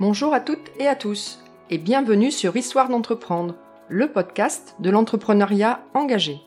Bonjour 0.00 0.34
à 0.34 0.40
toutes 0.40 0.72
et 0.80 0.88
à 0.88 0.96
tous 0.96 1.38
et 1.70 1.78
bienvenue 1.78 2.32
sur 2.32 2.56
Histoire 2.56 2.88
d'entreprendre, 2.88 3.54
le 3.88 4.10
podcast 4.10 4.74
de 4.80 4.90
l'entrepreneuriat 4.90 5.84
engagé. 5.94 6.40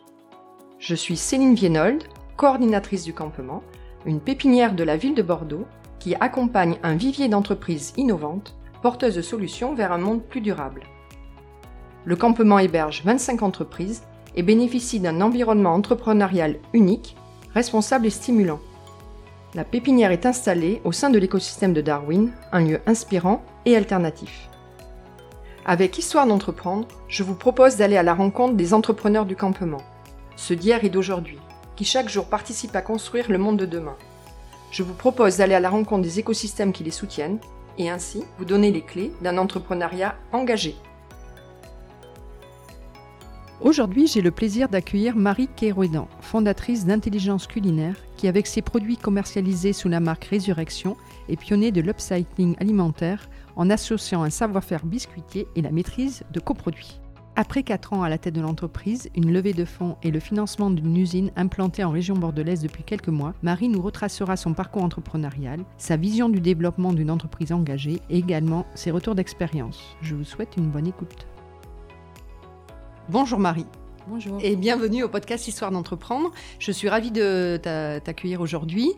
Je 0.80 0.93
suis 0.93 1.16
Céline 1.16 1.55
Vienold, 1.55 2.04
coordinatrice 2.36 3.05
du 3.05 3.13
campement, 3.13 3.63
une 4.05 4.20
pépinière 4.20 4.75
de 4.75 4.84
la 4.84 4.98
ville 4.98 5.16
de 5.16 5.21
Bordeaux 5.21 5.66
qui 5.98 6.13
accompagne 6.16 6.77
un 6.84 6.95
vivier 6.95 7.30
d'entreprises 7.30 7.94
innovantes, 7.95 8.54
porteuses 8.81 9.16
de 9.16 9.21
solutions 9.21 9.73
vers 9.73 9.93
un 9.93 9.98
monde 9.98 10.23
plus 10.23 10.41
durable. 10.41 10.84
Le 12.04 12.18
campement 12.18 12.59
héberge 12.59 13.02
25 13.05 13.43
entreprises 13.43 14.04
et 14.35 14.43
bénéficie 14.43 14.99
d'un 14.99 15.21
environnement 15.21 15.73
entrepreneurial 15.73 16.57
unique, 16.73 17.16
responsable 17.54 18.07
et 18.07 18.09
stimulant. 18.12 18.59
La 19.55 19.63
pépinière 19.63 20.11
est 20.11 20.25
installée 20.25 20.81
au 20.83 20.91
sein 20.91 21.09
de 21.09 21.17
l'écosystème 21.17 21.73
de 21.73 21.79
Darwin, 21.79 22.31
un 22.51 22.59
lieu 22.59 22.81
inspirant 22.85 23.41
et 23.65 23.77
alternatif. 23.77 24.49
Avec 25.65 25.97
Histoire 25.97 26.27
d'entreprendre, 26.27 26.87
je 27.07 27.23
vous 27.23 27.33
propose 27.33 27.77
d'aller 27.77 27.95
à 27.95 28.03
la 28.03 28.13
rencontre 28.13 28.55
des 28.55 28.73
entrepreneurs 28.73 29.25
du 29.25 29.37
campement, 29.37 29.81
ceux 30.35 30.57
d'hier 30.57 30.83
et 30.83 30.89
d'aujourd'hui, 30.89 31.39
qui 31.77 31.85
chaque 31.85 32.09
jour 32.09 32.25
participent 32.25 32.75
à 32.75 32.81
construire 32.81 33.31
le 33.31 33.37
monde 33.37 33.57
de 33.57 33.65
demain. 33.65 33.95
Je 34.70 34.83
vous 34.83 34.93
propose 34.93 35.37
d'aller 35.37 35.55
à 35.55 35.61
la 35.61 35.70
rencontre 35.70 36.03
des 36.03 36.20
écosystèmes 36.20 36.73
qui 36.73 36.84
les 36.84 36.91
soutiennent 36.91 37.39
et 37.77 37.89
ainsi 37.89 38.25
vous 38.37 38.45
donner 38.45 38.71
les 38.71 38.81
clés 38.81 39.13
d'un 39.21 39.37
entrepreneuriat 39.37 40.15
engagé. 40.34 40.75
Aujourd'hui, 43.59 44.05
j'ai 44.05 44.21
le 44.21 44.29
plaisir 44.29 44.70
d'accueillir 44.70 45.16
Marie 45.16 45.49
Kérouédan, 45.55 46.07
fondatrice 46.21 46.85
d'Intelligence 46.85 47.48
Culinaire, 47.48 47.95
qui, 48.15 48.27
avec 48.27 48.45
ses 48.45 48.62
produits 48.62 48.98
commercialisés 48.98 49.73
sous 49.73 49.90
la 49.90 49.99
marque 49.99 50.26
Résurrection, 50.26 50.95
est 51.27 51.37
pionnier 51.37 51.71
de 51.71 51.82
l'upcycling 51.82 52.55
alimentaire 52.59 53.27
en 53.55 53.71
associant 53.71 54.21
un 54.21 54.29
savoir-faire 54.29 54.85
biscuitier 54.85 55.48
et 55.55 55.63
la 55.63 55.71
maîtrise 55.71 56.23
de 56.32 56.40
coproduits. 56.40 56.99
Après 57.35 57.63
4 57.63 57.93
ans 57.93 58.04
à 58.04 58.09
la 58.09 58.20
tête 58.20 58.35
de 58.35 58.41
l'entreprise, 58.41 59.09
une 59.15 59.34
levée 59.34 59.54
de 59.54 59.65
fonds 59.65 59.98
et 60.04 60.12
le 60.12 60.20
financement 60.20 60.70
d'une 60.70 60.95
usine 60.95 61.32
implantée 61.35 61.84
en 61.84 61.89
région 61.89 62.15
bordelaise 62.15 62.62
depuis 62.62 62.84
quelques 62.84 63.07
mois, 63.07 63.34
Marie 63.41 63.70
nous 63.70 63.82
retracera 63.82 64.38
son 64.38 64.53
parcours 64.53 64.84
entrepreneurial, 64.84 65.62
sa 65.79 65.97
vision 65.97 66.29
du 66.29 66.41
développement 66.41 66.94
d'une 66.94 67.12
entreprise 67.12 67.51
engagée 67.51 68.01
et 68.12 68.19
également 68.19 68.67
ses 68.75 68.91
retours 68.91 69.16
d'expérience. 69.16 69.97
Je 70.03 70.13
vous 70.13 70.23
souhaite 70.23 70.57
une 70.57 70.69
bonne 70.69 70.88
écoute. 70.88 71.28
Bonjour 73.09 73.40
Marie. 73.40 73.66
Bonjour. 74.09 74.38
Et 74.44 74.58
bienvenue 74.58 75.02
au 75.03 75.08
podcast 75.08 75.47
Histoire 75.47 75.72
d'entreprendre. 75.72 76.31
Je 76.59 76.74
suis 76.74 76.90
ravie 76.90 77.12
de 77.12 77.58
t'accueillir 78.03 78.41
aujourd'hui. 78.41 78.91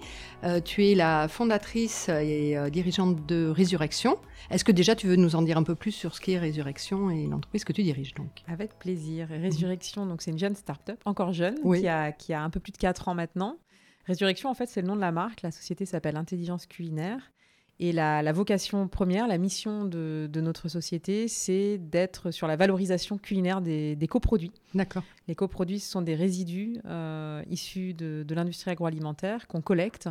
Euh, 0.43 0.59
tu 0.61 0.87
es 0.87 0.95
la 0.95 1.27
fondatrice 1.27 2.09
et 2.09 2.57
euh, 2.57 2.71
dirigeante 2.71 3.27
de 3.27 3.49
Résurrection. 3.49 4.17
Est-ce 4.49 4.63
que 4.63 4.71
déjà 4.71 4.95
tu 4.95 5.05
veux 5.05 5.15
nous 5.15 5.35
en 5.35 5.43
dire 5.43 5.59
un 5.59 5.63
peu 5.63 5.75
plus 5.75 5.91
sur 5.91 6.15
ce 6.15 6.21
qu'est 6.21 6.39
Résurrection 6.39 7.11
et 7.11 7.27
l'entreprise 7.27 7.63
que 7.63 7.73
tu 7.73 7.83
diriges 7.83 8.15
donc? 8.15 8.43
Avec 8.47 8.79
plaisir. 8.79 9.27
Résurrection, 9.29 10.07
donc 10.07 10.23
c'est 10.23 10.31
une 10.31 10.39
jeune 10.39 10.55
start-up, 10.55 10.99
encore 11.05 11.31
jeune, 11.31 11.57
qui, 11.75 11.87
a, 11.87 12.11
qui 12.11 12.33
a 12.33 12.41
un 12.41 12.49
peu 12.49 12.59
plus 12.59 12.71
de 12.71 12.77
4 12.77 13.09
ans 13.09 13.15
maintenant. 13.15 13.57
Résurrection, 14.05 14.49
en 14.49 14.55
fait, 14.55 14.65
c'est 14.65 14.81
le 14.81 14.87
nom 14.87 14.95
de 14.95 15.01
la 15.01 15.11
marque. 15.11 15.43
La 15.43 15.51
société 15.51 15.85
s'appelle 15.85 16.17
Intelligence 16.17 16.65
Culinaire. 16.65 17.31
Et 17.81 17.93
la, 17.93 18.31
vocation 18.33 18.87
première, 18.89 19.27
la 19.27 19.37
mission 19.37 19.85
de, 19.85 20.29
notre 20.35 20.67
société, 20.67 21.27
c'est 21.27 21.77
d'être 21.77 22.31
sur 22.31 22.45
la 22.47 22.57
valorisation 22.57 23.17
culinaire 23.17 23.61
des, 23.61 24.07
coproduits. 24.09 24.51
D'accord. 24.73 25.03
Les 25.27 25.35
coproduits, 25.35 25.79
ce 25.79 25.89
sont 25.89 26.01
des 26.01 26.15
résidus 26.15 26.77
euh, 26.85 27.41
issus 27.49 27.93
de, 27.93 28.25
l'industrie 28.29 28.71
agroalimentaire 28.71 29.47
qu'on 29.47 29.61
collecte 29.61 30.09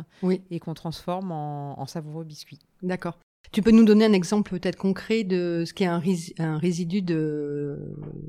et 0.49 0.59
qu'on 0.59 0.73
transforme 0.73 1.31
en, 1.31 1.79
en 1.79 1.85
savoureux 1.85 2.23
biscuits. 2.23 2.59
D'accord. 2.81 3.17
Tu 3.51 3.63
peux 3.63 3.71
nous 3.71 3.83
donner 3.83 4.05
un 4.05 4.13
exemple 4.13 4.51
peut-être 4.51 4.75
concret 4.75 5.23
de 5.23 5.63
ce 5.65 5.73
qu'est 5.73 5.85
un, 5.85 6.01
un, 6.37 6.57
résidu 6.59 7.01
de, 7.01 7.79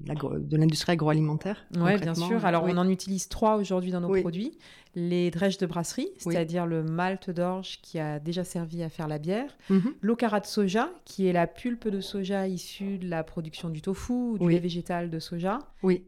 de 0.07 0.57
l'industrie 0.57 0.93
agroalimentaire 0.93 1.67
Oui, 1.77 1.99
bien 2.01 2.15
sûr. 2.15 2.45
Alors, 2.47 2.65
on 2.65 2.77
en 2.79 2.89
utilise 2.89 3.29
trois 3.29 3.57
aujourd'hui 3.57 3.91
dans 3.91 4.01
nos 4.01 4.19
produits. 4.21 4.57
Les 4.95 5.31
drèches 5.31 5.59
de 5.59 5.67
brasserie, 5.67 6.09
c'est-à-dire 6.17 6.67
le 6.67 6.83
malt 6.83 7.31
d'orge 7.31 7.81
qui 7.83 7.99
a 7.99 8.19
déjà 8.19 8.45
servi 8.45 8.83
à 8.83 8.89
faire 8.89 9.09
la 9.09 9.19
bière. 9.19 9.57
Mhm. 9.69 9.95
L'ocara 10.01 10.41
de 10.41 10.47
soja, 10.47 10.91
qui 11.05 11.27
est 11.27 11.33
la 11.33 11.47
pulpe 11.47 11.89
de 11.89 12.01
soja 12.01 12.49
issue 12.49 12.99
de 12.99 13.09
la 13.09 13.23
production 13.23 13.69
du 13.69 13.83
tofu 13.83 14.13
ou 14.13 14.39
du 14.39 14.49
lait 14.49 14.59
végétal 14.59 15.11
de 15.11 15.19
soja. 15.19 15.59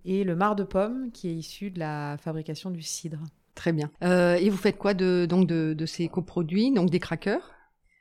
Et 0.04 0.24
le 0.24 0.34
marc 0.34 0.56
de 0.56 0.64
pomme, 0.64 1.10
qui 1.12 1.28
est 1.28 1.34
issu 1.34 1.70
de 1.70 1.78
la 1.78 2.16
fabrication 2.18 2.70
du 2.70 2.82
cidre. 2.82 3.18
Très 3.54 3.72
bien. 3.72 3.90
Euh, 4.02 4.36
et 4.36 4.48
vous 4.48 4.56
faites 4.56 4.78
quoi 4.78 4.94
de, 4.94 5.26
donc 5.28 5.46
de, 5.46 5.74
de 5.74 5.86
ces 5.86 6.08
coproduits? 6.08 6.72
Donc 6.72 6.88
des 6.88 6.98
crackers? 6.98 7.52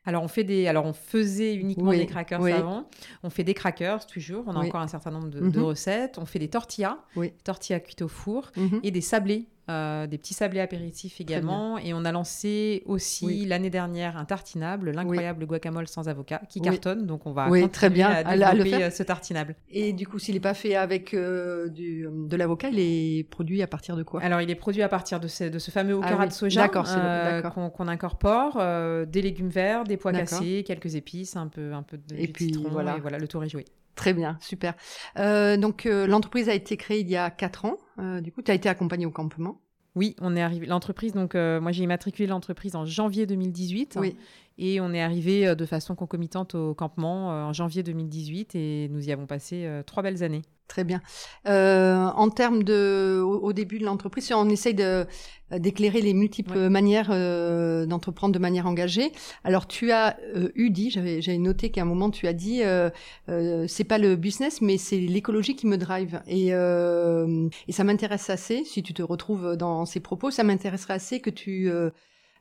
Alors 0.06 0.24
on 0.24 0.28
fait 0.28 0.44
des, 0.44 0.68
alors 0.68 0.86
on 0.86 0.94
faisait 0.94 1.54
uniquement 1.56 1.92
des 1.92 2.08
crackers 2.08 2.44
avant. 2.44 2.90
On 3.24 3.30
fait 3.30 3.44
des 3.44 3.54
crackers 3.54 4.08
toujours. 4.08 4.44
On 4.48 4.56
a 4.56 4.60
encore 4.60 4.82
un 4.82 4.88
certain 4.88 5.12
nombre 5.12 5.30
de, 5.30 5.40
mhm. 5.40 5.64
recettes. 5.64 6.18
On 6.18 6.26
fait 6.26 6.40
des 6.40 6.50
tortillas, 6.50 6.98
tortillas 7.44 7.80
cuites 7.80 8.02
au 8.02 8.08
four 8.08 8.52
mhm. 8.56 8.80
et 8.84 8.92
des 8.92 9.02
sablés 9.02 9.48
euh, 9.72 10.08
des 10.08 10.18
petits 10.18 10.34
sablés 10.34 10.60
apéritifs 10.60 11.22
également. 11.22 11.78
Et 11.78 11.94
on 11.94 12.06
a 12.06 12.12
lancé 12.12 12.84
aussi 12.86 13.46
l'année 13.46 13.70
dernière 13.70 14.18
un 14.18 14.26
tartinable, 14.26 14.92
l'incroyable 14.92 15.46
guacamole 15.46 15.88
sans 15.88 16.10
avocat, 16.10 16.42
qui 16.50 16.62
cartonne. 16.62 17.06
Donc 17.06 17.26
on 17.26 17.32
va 17.32 17.50
très 17.70 17.90
bien. 17.90 18.10
à 18.10 18.54
développer 18.54 18.84
euh, 18.84 18.90
ce 18.90 19.04
tartinable. 19.04 19.56
Et 19.70 19.94
du 19.94 20.08
coup, 20.08 20.20
s'il 20.20 20.36
n'est 20.36 20.42
pas 20.42 20.54
fait 20.54 20.76
avec 20.76 21.14
euh, 21.14 21.70
du, 21.70 22.08
de 22.12 22.36
l'avocat, 22.36 22.70
il 22.70 22.80
est 22.80 23.24
produit 23.30 23.62
à 23.62 23.68
partir 23.68 23.96
de 23.96 24.04
quoi? 24.04 24.22
Alors 24.22 24.42
il 24.42 24.50
est 24.50 24.56
produit 24.56 24.82
à 24.82 24.90
partir 24.90 25.20
de 25.20 25.28
ce, 25.28 25.46
de 25.46 25.60
ce 25.60 25.72
fameux 25.72 25.94
okara 25.94 26.24
ah 26.24 26.28
de 26.28 26.32
soja 26.32 26.68
qu'on 26.68 27.88
incorpore, 27.88 28.62
des 29.08 29.22
légumes 29.22 29.50
verts, 29.50 29.84
des 29.84 29.98
pois 29.98 30.12
cassés, 30.12 30.64
quelques 30.66 30.96
épices, 30.96 31.36
un 31.36 31.48
peu, 31.48 31.74
un 31.74 31.84
peu 31.84 31.98
de 31.98 32.16
et 32.16 32.28
puis, 32.28 32.46
citron, 32.46 32.70
voilà. 32.70 32.98
et 32.98 33.00
voilà, 33.00 33.18
le 33.18 33.28
tour 33.28 33.44
est 33.44 33.50
joué. 33.50 33.66
Très 33.96 34.14
bien, 34.14 34.38
super. 34.40 34.74
donc 35.16 35.86
l'entreprise 35.86 36.50
a 36.50 36.54
été 36.54 36.78
créée 36.78 37.02
il 37.02 37.10
y 37.10 37.18
a 37.18 37.30
4 37.30 37.66
ans. 37.66 37.78
Euh, 38.00 38.22
du 38.22 38.32
coup, 38.32 38.42
tu 38.42 38.52
as 38.52 38.54
été 38.54 38.70
accompagné 38.70 39.06
au 39.06 39.12
campement 39.12 39.60
oui, 39.94 40.16
on 40.22 40.38
est 40.38 40.42
arrivé. 40.42 40.68
L'entreprise, 40.68 41.12
donc 41.12 41.36
euh, 41.36 41.60
moi 41.60 41.74
j'ai 41.74 41.84
immatriculé 41.84 42.26
l'entreprise 42.26 42.78
en 42.78 42.86
janvier 42.86 43.26
2018. 43.26 43.98
Oui. 44.00 44.16
Et 44.58 44.80
on 44.82 44.94
est 44.94 45.02
arrivé 45.02 45.48
euh, 45.48 45.56
de 45.56 45.66
façon 45.66 45.96
concomitante 45.96 46.56
au 46.56 46.74
campement 46.74 47.30
en 47.30 47.54
janvier 47.54 47.84
2018 47.84 48.56
et 48.56 48.90
nous 48.90 49.08
y 49.08 49.12
avons 49.12 49.26
passé 49.26 49.68
trois 49.86 50.04
belles 50.04 50.24
années. 50.24 50.44
Très 50.72 50.86
bien. 50.86 51.02
Euh, 51.50 52.06
en 52.16 52.30
termes 52.30 52.64
de, 52.64 53.20
au, 53.22 53.52
début 53.52 53.78
de 53.78 53.84
l'entreprise, 53.84 54.32
on 54.32 54.48
essaye 54.48 54.74
de 54.74 55.06
d'éclairer 55.52 56.00
les 56.00 56.14
multiples 56.14 56.70
manières 56.70 57.10
euh, 57.12 57.86
d'entreprendre 57.86 58.34
de 58.34 58.40
manière 58.40 58.68
engagée. 58.68 59.12
Alors, 59.44 59.68
tu 59.68 59.92
as 59.92 60.18
euh, 60.34 60.50
eu 60.56 60.70
dit, 60.70 60.90
j'avais 60.90 61.22
j'avais 61.22 61.40
noté 61.40 61.72
qu'à 61.72 61.82
un 61.82 61.86
moment 61.86 62.10
tu 62.10 62.26
as 62.26 62.32
dit, 62.32 62.64
euh, 62.64 62.90
euh, 63.28 63.66
c'est 63.68 63.84
pas 63.84 63.98
le 63.98 64.16
business, 64.16 64.62
mais 64.62 64.78
c'est 64.78 64.98
l'écologie 64.98 65.58
qui 65.58 65.68
me 65.68 65.78
drive. 65.78 66.22
Et 66.26 66.52
et 66.52 67.72
ça 67.74 67.84
m'intéresse 67.84 68.30
assez. 68.30 68.64
Si 68.64 68.82
tu 68.82 68.94
te 68.94 69.04
retrouves 69.04 69.58
dans 69.58 69.86
ces 69.86 70.00
propos, 70.00 70.32
ça 70.32 70.46
m'intéresserait 70.46 70.94
assez 70.94 71.20
que 71.20 71.30
tu 71.30 71.70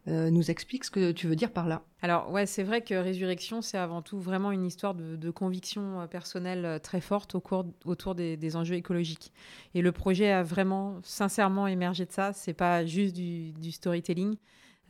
euh, 0.09 0.31
nous 0.31 0.51
explique 0.51 0.85
ce 0.85 0.91
que 0.91 1.13
tu 1.13 1.27
veux 1.27 1.37
dire 1.37 1.53
par 1.53 1.69
là. 1.69 1.83
Alors 2.01 2.31
ouais, 2.31 2.47
c'est 2.47 2.63
vrai 2.63 2.81
que 2.81 2.95
Résurrection, 2.95 3.61
c'est 3.61 3.77
avant 3.77 4.01
tout 4.01 4.19
vraiment 4.19 4.51
une 4.51 4.65
histoire 4.65 4.95
de, 4.95 5.31
conviction 5.31 6.01
euh, 6.01 6.07
personnelle 6.07 6.65
euh, 6.65 6.79
très 6.79 7.03
forte 7.03 7.35
au 7.35 7.41
cours, 7.41 7.67
autour 7.85 8.15
des, 8.15 8.57
enjeux 8.57 8.77
écologiques. 8.77 9.33
Et 9.75 9.83
le 9.83 9.93
projet 9.93 10.31
a 10.31 10.43
vraiment 10.43 10.99
sincèrement 11.03 11.67
émergé 11.67 12.07
de 12.07 12.13
ça. 12.13 12.33
C'est 12.33 12.55
pas 12.55 12.87
juste 12.87 13.15
du 13.15 13.73
storytelling. 13.73 14.37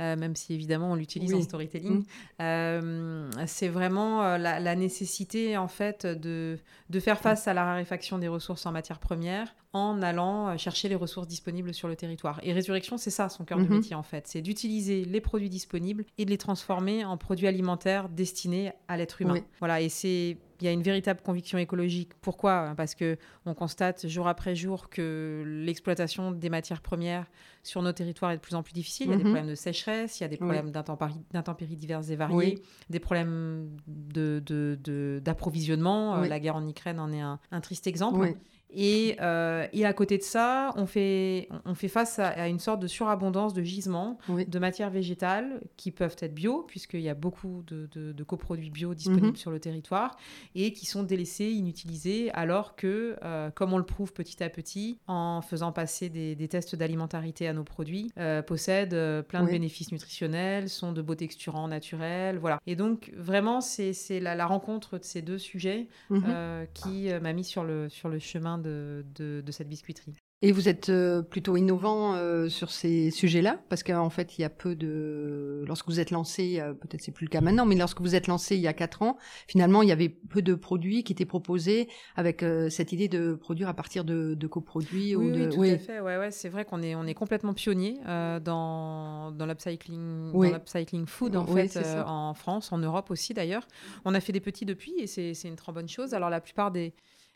Euh, 0.01 0.17
même 0.17 0.35
si 0.35 0.55
évidemment 0.55 0.93
on 0.93 0.95
l'utilise 0.95 1.35
en 1.35 1.43
storytelling. 1.43 1.99
Mm. 1.99 2.05
Euh, 2.41 3.31
c'est 3.47 3.69
vraiment 3.69 4.25
euh, 4.25 4.39
la, 4.39 4.75
nécessité 4.75 5.59
en 5.59 5.69
fait 5.69 6.07
de, 6.07 6.59
de 6.89 7.01
faire 7.01 7.21
face 7.21 7.49
à 7.49 7.55
la 7.55 7.65
raréfaction 7.65 8.19
des 8.19 8.29
ressources 8.29 8.65
en 8.65 8.73
matière 8.73 8.99
première 8.99 9.55
en 9.73 10.03
allant 10.03 10.57
chercher 10.57 10.89
les 10.89 10.95
ressources 10.95 11.29
disponibles 11.29 11.73
sur 11.73 11.89
le 11.89 11.97
territoire. 11.97 12.41
Et 12.43 12.53
Résurrection, 12.53 12.97
c'est 12.97 13.11
ça 13.11 13.29
son 13.29 13.45
cœur 13.45 13.59
de 13.59 13.65
mm-hmm. 13.65 13.69
métier 13.69 13.97
en 13.97 14.03
fait, 14.03 14.27
c'est 14.27 14.43
d'utiliser 14.43 15.05
les 15.05 15.21
produits 15.21 15.51
disponibles 15.51 16.05
et 16.19 16.25
de 16.25 16.31
les 16.31 16.39
transformer 16.39 17.05
en 17.05 17.17
produits 17.17 17.47
alimentaires 17.47 18.09
destinés 18.09 18.73
à 18.89 18.97
l'être 18.97 19.21
humain. 19.21 19.41
Voilà, 19.61 19.81
et 19.81 19.89
c'est 19.89 20.39
il 20.61 20.67
y 20.67 20.69
a 20.69 20.73
une 20.73 20.83
véritable 20.83 21.21
conviction 21.23 21.59
écologique. 21.59 22.13
Pourquoi? 22.21 22.75
Parce 22.77 22.95
que 22.95 23.17
on 23.47 23.55
constate 23.55 24.07
jour 24.07 24.29
après 24.29 24.55
jour 24.55 24.91
que 24.91 25.43
l'exploitation 25.47 26.33
des 26.33 26.51
matières 26.51 26.83
premières 26.83 27.27
sur 27.63 27.83
nos 27.83 27.93
territoires 27.93 28.33
est 28.33 28.37
de 28.37 28.41
plus 28.41 28.55
en 28.55 28.63
plus 28.63 28.73
difficile. 28.73 29.07
Il 29.07 29.11
y 29.11 29.15
a 29.15 29.17
des 29.17 29.25
mhm. 29.25 29.31
problèmes 29.31 29.51
de 29.51 29.55
sécheresse, 29.55 30.21
il 30.21 30.23
y 30.23 30.27
a 30.27 30.29
des 30.29 30.37
problèmes 30.37 30.71
d'intempéries 30.71 31.77
diverses 31.77 32.11
et 32.11 32.17
variées, 32.17 32.63
des 32.91 33.01
problèmes 33.01 33.71
d'approvisionnement. 33.87 36.19
De, 36.19 36.25
euh, 36.25 36.29
La 36.29 36.41
guerre 36.41 36.57
en 36.57 36.69
Ukraine 36.69 37.01
en 37.01 37.13
est 37.13 37.21
un, 37.21 37.39
triste 37.61 37.87
exemple. 37.87 38.35
Et, 38.73 39.17
euh, 39.21 39.67
et, 39.73 39.85
à 39.85 39.93
côté 39.93 40.19
de 40.19 40.23
ça, 40.23 40.73
on 40.77 40.87
fait, 40.87 41.49
on 41.65 41.75
fait 41.75 41.89
face 41.89 42.19
à, 42.19 42.49
une 42.49 42.59
sorte 42.59 42.81
de 42.81 42.87
surabondance 42.87 43.53
de 43.53 43.63
gisements 43.63 44.19
de 44.29 44.59
matières 44.59 44.91
végétales 44.91 45.61
qui 45.77 45.91
peuvent 45.91 46.17
être 46.21 46.35
bio, 46.35 46.63
puisqu'il 46.63 47.01
y 47.01 47.09
a 47.09 47.15
beaucoup 47.15 47.63
de, 47.67 47.89
de, 47.93 48.25
coproduits 48.25 48.71
bio 48.71 48.95
disponibles 48.95 49.29
mhm. 49.29 49.37
sur 49.37 49.51
le 49.51 49.59
territoire, 49.59 50.17
et 50.55 50.73
qui 50.73 50.87
sont 50.87 51.03
délaissés, 51.03 51.51
inutilisés, 51.51 52.31
alors 52.33 52.77
que, 52.77 53.17
euh, 53.25 53.51
comme 53.51 53.73
on 53.73 53.79
le 53.79 53.85
prouve 53.85 54.13
petit 54.13 54.43
à 54.43 54.49
petit, 54.51 54.99
en 55.09 55.43
faisant 55.43 55.73
passer 55.73 56.09
des, 56.09 56.37
des 56.37 56.49
tests 56.49 56.77
d'alimentarité 56.77 57.49
à 57.49 57.53
nos 57.53 57.65
produits, 57.65 58.13
euh, 58.19 58.43
possèdent 58.43 59.25
plein 59.27 59.43
de 59.43 59.51
bénéfices 59.51 59.91
nutritionnels, 59.91 60.69
sont 60.69 60.93
de 60.93 61.03
beaux 61.03 61.17
texturants 61.17 61.69
naturels, 61.69 62.39
voilà. 62.39 62.61
Et 62.67 62.77
donc, 62.77 63.13
vraiment, 63.17 63.61
c'est 63.61 64.21
la, 64.21 64.35
la, 64.35 64.47
rencontre 64.47 64.99
de 64.99 65.05
ces 65.05 65.23
deux 65.23 65.39
sujets 65.39 65.89
mhm. 66.11 66.67
qui 66.75 67.09
m'a 67.21 67.33
mis 67.33 67.45
sur 67.45 67.65
le, 67.65 67.89
sur 67.89 68.09
le 68.09 68.19
chemin 68.19 68.60
de, 68.61 69.05
de, 69.15 69.51
cette 69.51 69.69
biscuiterie. 69.69 70.15
Et 70.43 70.53
vous 70.53 70.69
êtes 70.69 70.89
euh, 70.89 71.21
plutôt 71.21 71.57
innovant 71.57 72.15
euh, 72.15 72.49
sur 72.49 72.71
ces 72.71 73.11
sujets-là? 73.11 73.61
Parce 73.69 73.83
qu'en 73.83 74.09
fait, 74.09 74.39
il 74.39 74.43
y 74.43 74.45
a 74.45 74.49
peu 74.49 74.75
de. 74.75 75.65
Lorsque 75.67 75.87
vous 75.87 76.01
êtes 76.01 76.11
lancé, 76.11 76.63
peut-être 76.81 77.03
c'est 77.03 77.13
plus 77.13 77.27
le 77.27 77.31
cas 77.31 77.43
maintenant, 77.43 77.67
mais 77.67 77.75
lorsque 77.75 78.01
vous 78.01 78.15
êtes 78.15 78.27
lancé 78.27 78.57
il 78.57 78.63
y 78.63 78.67
a 78.67 78.73
quatre 78.73 79.03
ans, 79.03 79.19
finalement, 79.49 79.83
il 79.83 79.89
y 79.89 79.93
avait 79.93 80.09
peu 80.09 80.41
de 80.41 80.55
produits 80.55 81.05
qui 81.05 81.13
étaient 81.13 81.27
proposés 81.27 81.89
avec 82.17 82.43
euh, 82.43 82.71
cette 82.71 82.93
idée 82.93 83.09
de 83.09 83.35
produire 83.35 83.69
à 83.69 83.75
partir 83.75 84.05
de, 84.05 84.35
de 84.35 84.47
coproduits 84.47 85.15
oui, 85.15 85.27
ou 85.27 85.31
de. 85.31 85.57
Oui, 85.57 85.69
tout 85.69 85.75
à 85.75 85.79
fait. 85.79 86.01
Ouais, 86.01 86.17
ouais, 86.17 86.31
c'est 86.31 86.49
vrai 86.49 86.65
qu'on 86.65 86.83
est 86.83 86.95
on 86.95 87.07
est 87.07 87.15
complètement 87.15 87.53
pionnier 87.53 87.99
dans 88.07 89.33
dans 89.33 89.47
l'upcycling 89.47 90.33
dans 90.33 90.43
l'upcycling 90.43 91.07
food 91.07 91.37
en 91.37 91.47
fait 91.47 91.79
en 92.07 92.35
France, 92.35 92.73
en 92.73 92.79
Europe 92.79 93.11
aussi 93.11 93.35
d'ailleurs. 93.35 93.67
On 94.05 94.15
a 94.15 94.21
fait 94.21 94.33
des 94.33 94.41
petits 94.41 94.65
depuis 94.65 94.93
et 94.99 95.07
c'est 95.07 95.35
une 95.45 95.57
très 95.57 95.73
bonne 95.73 95.89
chose. 95.89 96.15
Alors 96.15 96.31
la 96.31 96.41
plupart 96.41 96.71
des 96.71 96.95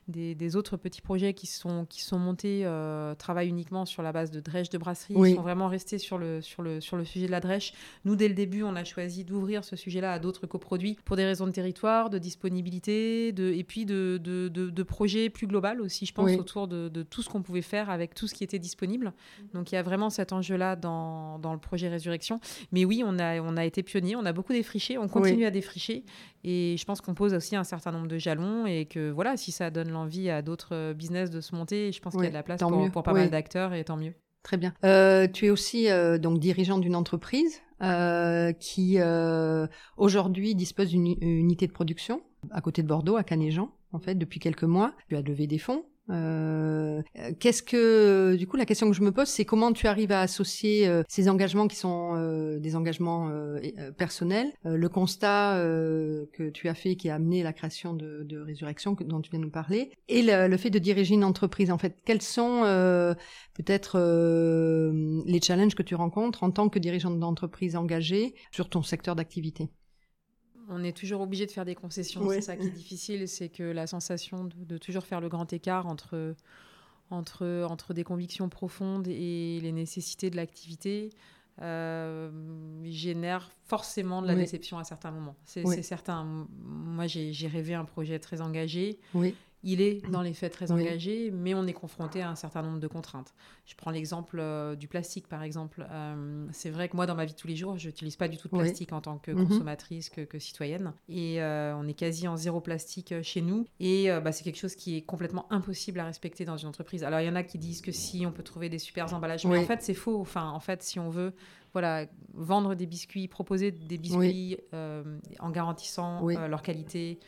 des, 0.08 0.56
autres 0.56 0.76
petits 0.76 1.00
projets 1.00 1.32
qui 1.34 1.46
sont, 1.46 1.86
qui 1.86 2.02
sont 2.02 2.18
montés 2.18 2.62
euh, 2.64 3.14
travaillent 3.14 3.48
uniquement 3.48 3.86
sur 3.86 4.02
la 4.02 4.12
base 4.12 4.30
de 4.30 4.40
drèche 4.40 4.68
de 4.68 4.78
brasserie. 4.78 5.14
Ils 5.16 5.34
sont 5.34 5.42
vraiment 5.42 5.68
restés 5.68 5.98
sur 5.98 6.18
le, 6.18 6.40
sur, 6.42 6.62
le, 6.62 6.80
sur 6.80 6.96
le 6.96 7.04
sujet 7.04 7.26
de 7.26 7.30
la 7.30 7.40
drèche. 7.40 7.72
Nous, 8.04 8.16
dès 8.16 8.28
le 8.28 8.34
début, 8.34 8.62
on 8.62 8.76
a 8.76 8.84
choisi 8.84 9.24
d'ouvrir 9.24 9.64
ce 9.64 9.76
sujet-là 9.76 10.12
à 10.12 10.18
d'autres 10.18 10.46
coproduits 10.46 10.98
pour 11.04 11.16
des 11.16 11.24
raisons 11.24 11.46
de 11.46 11.52
territoire, 11.52 12.10
de 12.10 12.18
disponibilité, 12.18 13.32
de, 13.32 13.52
et 13.52 13.64
puis 13.64 13.86
de, 13.86 14.20
de, 14.22 14.48
de, 14.48 14.82
projets 14.82 15.30
plus 15.30 15.46
global 15.46 15.80
aussi, 15.80 16.04
je 16.04 16.12
pense, 16.12 16.30
autour 16.32 16.68
de, 16.68 16.88
de, 16.88 17.02
tout 17.02 17.22
ce 17.22 17.30
qu'on 17.30 17.42
pouvait 17.42 17.62
faire 17.62 17.88
avec 17.88 18.14
tout 18.14 18.26
ce 18.26 18.34
qui 18.34 18.44
était 18.44 18.58
disponible. 18.58 19.12
Donc 19.54 19.72
il 19.72 19.74
y 19.74 19.78
a 19.78 19.82
vraiment 19.82 20.10
cet 20.10 20.32
enjeu-là 20.32 20.76
dans, 20.76 21.38
dans, 21.38 21.52
le 21.52 21.58
projet 21.58 21.88
Résurrection. 21.88 22.40
Mais 22.72 22.84
oui, 22.84 23.02
on 23.04 23.18
a, 23.18 23.40
on 23.40 23.56
a 23.56 23.64
été 23.64 23.82
pionnier, 23.82 24.16
on 24.16 24.26
a 24.26 24.32
beaucoup 24.32 24.52
défriché, 24.52 24.98
on 24.98 25.08
continue 25.08 25.46
à 25.46 25.50
défricher. 25.50 26.04
Et 26.46 26.76
je 26.78 26.84
pense 26.84 27.00
qu'on 27.00 27.14
pose 27.14 27.32
aussi 27.32 27.56
un 27.56 27.64
certain 27.64 27.90
nombre 27.90 28.06
de 28.06 28.18
jalons 28.18 28.66
et 28.66 28.84
que 28.84 29.10
voilà, 29.10 29.38
si 29.38 29.50
ça 29.50 29.70
donne 29.70 29.90
l'envie 29.94 30.30
à 30.30 30.42
d'autres 30.42 30.74
euh, 30.74 30.94
business 30.94 31.30
de 31.30 31.40
se 31.40 31.54
monter, 31.54 31.92
je 31.92 32.00
pense 32.00 32.14
qu'il 32.14 32.22
y 32.22 32.26
a 32.26 32.30
de 32.30 32.34
la 32.34 32.42
place 32.42 32.60
pour, 32.60 32.90
pour, 32.90 33.02
pas 33.02 33.12
mal 33.12 33.30
d'acteurs 33.30 33.72
et 33.72 33.84
tant 33.84 33.96
mieux. 33.96 34.14
Très 34.42 34.58
bien. 34.58 34.74
Euh, 34.84 35.26
tu 35.26 35.46
es 35.46 35.50
aussi 35.50 35.90
euh, 35.90 36.18
donc 36.18 36.38
dirigeant 36.38 36.78
d'une 36.78 36.96
entreprise 36.96 37.62
qui 38.60 38.98
aujourd'hui 39.96 40.54
dispose 40.54 40.88
d'une 40.88 41.06
unité 41.20 41.66
de 41.66 41.72
production 41.72 42.22
à 42.50 42.60
côté 42.60 42.82
de 42.82 42.88
Bordeaux, 42.88 43.16
à 43.16 43.24
Canéjan, 43.24 43.70
en 43.92 43.98
fait, 43.98 44.14
depuis 44.14 44.40
quelques 44.40 44.64
mois. 44.64 44.94
Tu 45.08 45.16
as 45.16 45.22
levé 45.22 45.46
des 45.46 45.58
fonds 45.58 45.84
euh, 46.10 47.02
Qu'est-ce 47.40 47.62
que, 47.62 48.36
du 48.36 48.46
coup, 48.46 48.56
la 48.56 48.66
question 48.66 48.88
que 48.88 48.96
je 48.96 49.02
me 49.02 49.12
pose, 49.12 49.28
c'est 49.28 49.44
comment 49.44 49.72
tu 49.72 49.86
arrives 49.86 50.12
à 50.12 50.20
associer 50.20 50.86
euh, 50.86 51.02
ces 51.08 51.28
engagements 51.28 51.68
qui 51.68 51.76
sont 51.76 52.14
euh, 52.16 52.58
des 52.58 52.76
engagements 52.76 53.28
euh, 53.30 53.60
personnels, 53.96 54.52
le 54.64 54.88
constat 54.88 55.54
que 56.32 56.50
tu 56.50 56.68
as 56.68 56.74
fait 56.74 56.96
qui 56.96 57.08
a 57.08 57.14
amené 57.14 57.42
la 57.42 57.52
création 57.52 57.94
de, 57.94 58.22
de 58.24 58.38
Résurrection 58.38 58.96
dont 59.00 59.20
tu 59.20 59.30
viens 59.30 59.40
de 59.40 59.44
nous 59.44 59.50
parler, 59.50 59.90
et 60.08 60.22
le, 60.22 60.48
le, 60.48 60.56
fait 60.56 60.70
de 60.70 60.78
diriger 60.78 61.14
une 61.14 61.24
entreprise. 61.24 61.70
En 61.70 61.78
fait, 61.78 61.96
quels 62.04 62.22
sont 62.22 62.60
peut-être 63.54 63.98
les 65.26 65.40
challenges 65.40 65.74
que 65.74 65.82
tu 65.82 65.94
rencontres 65.94 66.42
en 66.42 66.50
tant 66.50 66.68
que 66.68 66.78
dirigeant 66.78 67.10
d'entreprise 67.10 67.76
engagé 67.76 68.34
sur 68.50 68.68
ton 68.68 68.82
secteur 68.82 69.16
d'activité? 69.16 69.70
On 70.68 70.82
est 70.82 70.96
toujours 70.96 71.20
obligé 71.20 71.46
de 71.46 71.50
faire 71.50 71.64
des 71.64 71.74
concessions. 71.74 72.28
C'est 72.30 72.40
ça 72.40 72.56
qui 72.56 72.66
est 72.66 72.70
difficile, 72.70 73.28
c'est 73.28 73.48
que 73.48 73.62
la 73.62 73.86
sensation 73.86 74.44
de, 74.44 74.78
toujours 74.78 75.04
faire 75.04 75.20
le 75.20 75.28
grand 75.28 75.52
écart 75.52 75.86
entre, 75.86 76.34
entre, 77.10 77.66
entre 77.68 77.94
des 77.94 78.04
convictions 78.04 78.48
profondes 78.48 79.08
et 79.08 79.60
les 79.60 79.72
nécessités 79.72 80.30
de 80.30 80.36
l'activité 80.36 81.10
euh, 81.62 82.30
génère 82.84 83.52
forcément 83.66 84.22
de 84.22 84.26
la 84.26 84.34
déception 84.34 84.78
à 84.78 84.84
certains 84.84 85.12
moments. 85.12 85.36
C'est 85.44 85.82
certain. 85.82 86.46
Moi, 86.62 87.06
j'ai 87.06 87.48
rêvé 87.48 87.74
un 87.74 87.84
projet 87.84 88.18
très 88.18 88.40
engagé. 88.40 88.98
Oui. 89.14 89.34
Il 89.66 89.80
est 89.80 90.06
dans 90.10 90.20
les 90.20 90.34
faits 90.34 90.52
très 90.52 90.70
engagé, 90.70 91.30
mais 91.32 91.54
on 91.54 91.66
est 91.66 91.72
confronté 91.72 92.20
à 92.20 92.28
un 92.28 92.34
certain 92.34 92.62
nombre 92.62 92.80
de 92.80 92.86
contraintes. 92.86 93.32
Je 93.64 93.74
prends 93.74 93.90
l'exemple 93.90 94.36
euh, 94.38 94.76
du 94.76 94.88
plastique, 94.88 95.26
par 95.26 95.42
exemple. 95.42 95.86
Euh, 95.90 96.46
c'est 96.52 96.68
vrai 96.68 96.90
que 96.90 96.96
moi, 96.96 97.06
dans 97.06 97.14
ma 97.14 97.24
vie 97.24 97.32
de 97.32 97.38
tous 97.38 97.48
les 97.48 97.56
jours, 97.56 97.78
je 97.78 97.86
n'utilise 97.86 98.16
pas 98.16 98.28
du 98.28 98.36
tout 98.36 98.48
de 98.48 98.56
plastique 98.56 98.92
en 98.92 99.00
tant 99.00 99.16
que 99.16 99.30
mhm. 99.30 99.48
consommatrice, 99.48 100.10
que, 100.10 100.38
citoyenne. 100.38 100.92
Et 101.08 101.40
euh, 101.40 101.74
on 101.76 101.88
est 101.88 101.94
quasi 101.94 102.28
en 102.28 102.36
zéro 102.36 102.60
plastique 102.60 103.14
chez 103.22 103.40
nous. 103.40 103.66
Et 103.80 104.10
bah, 104.22 104.32
c'est 104.32 104.44
quelque 104.44 104.58
chose 104.58 104.74
qui 104.74 104.96
est 104.96 105.02
complètement 105.02 105.50
impossible 105.50 105.98
à 105.98 106.04
respecter 106.04 106.44
dans 106.44 106.58
une 106.58 106.68
entreprise. 106.68 107.02
Alors, 107.02 107.20
il 107.20 107.26
y 107.26 107.30
en 107.30 107.36
a 107.36 107.42
qui 107.42 107.56
disent 107.56 107.80
que 107.80 107.92
si, 107.92 108.26
on 108.26 108.32
peut 108.32 108.42
trouver 108.42 108.68
des 108.68 108.78
super 108.78 109.12
emballages. 109.14 109.46
Mais 109.46 109.58
en 109.58 109.64
fait, 109.64 109.82
c'est 109.82 109.94
faux. 109.94 110.20
Enfin, 110.20 110.50
en 110.50 110.60
fait, 110.60 110.82
si 110.82 111.00
on 111.00 111.08
veut 111.08 111.32
voilà, 111.72 112.04
vendre 112.34 112.74
des 112.74 112.86
biscuits, 112.86 113.28
proposer 113.28 113.70
des 113.72 113.96
biscuits 113.96 114.58
en 114.72 115.50
garantissant 115.50 116.26
leur 116.28 116.60
qualité, 116.60 117.18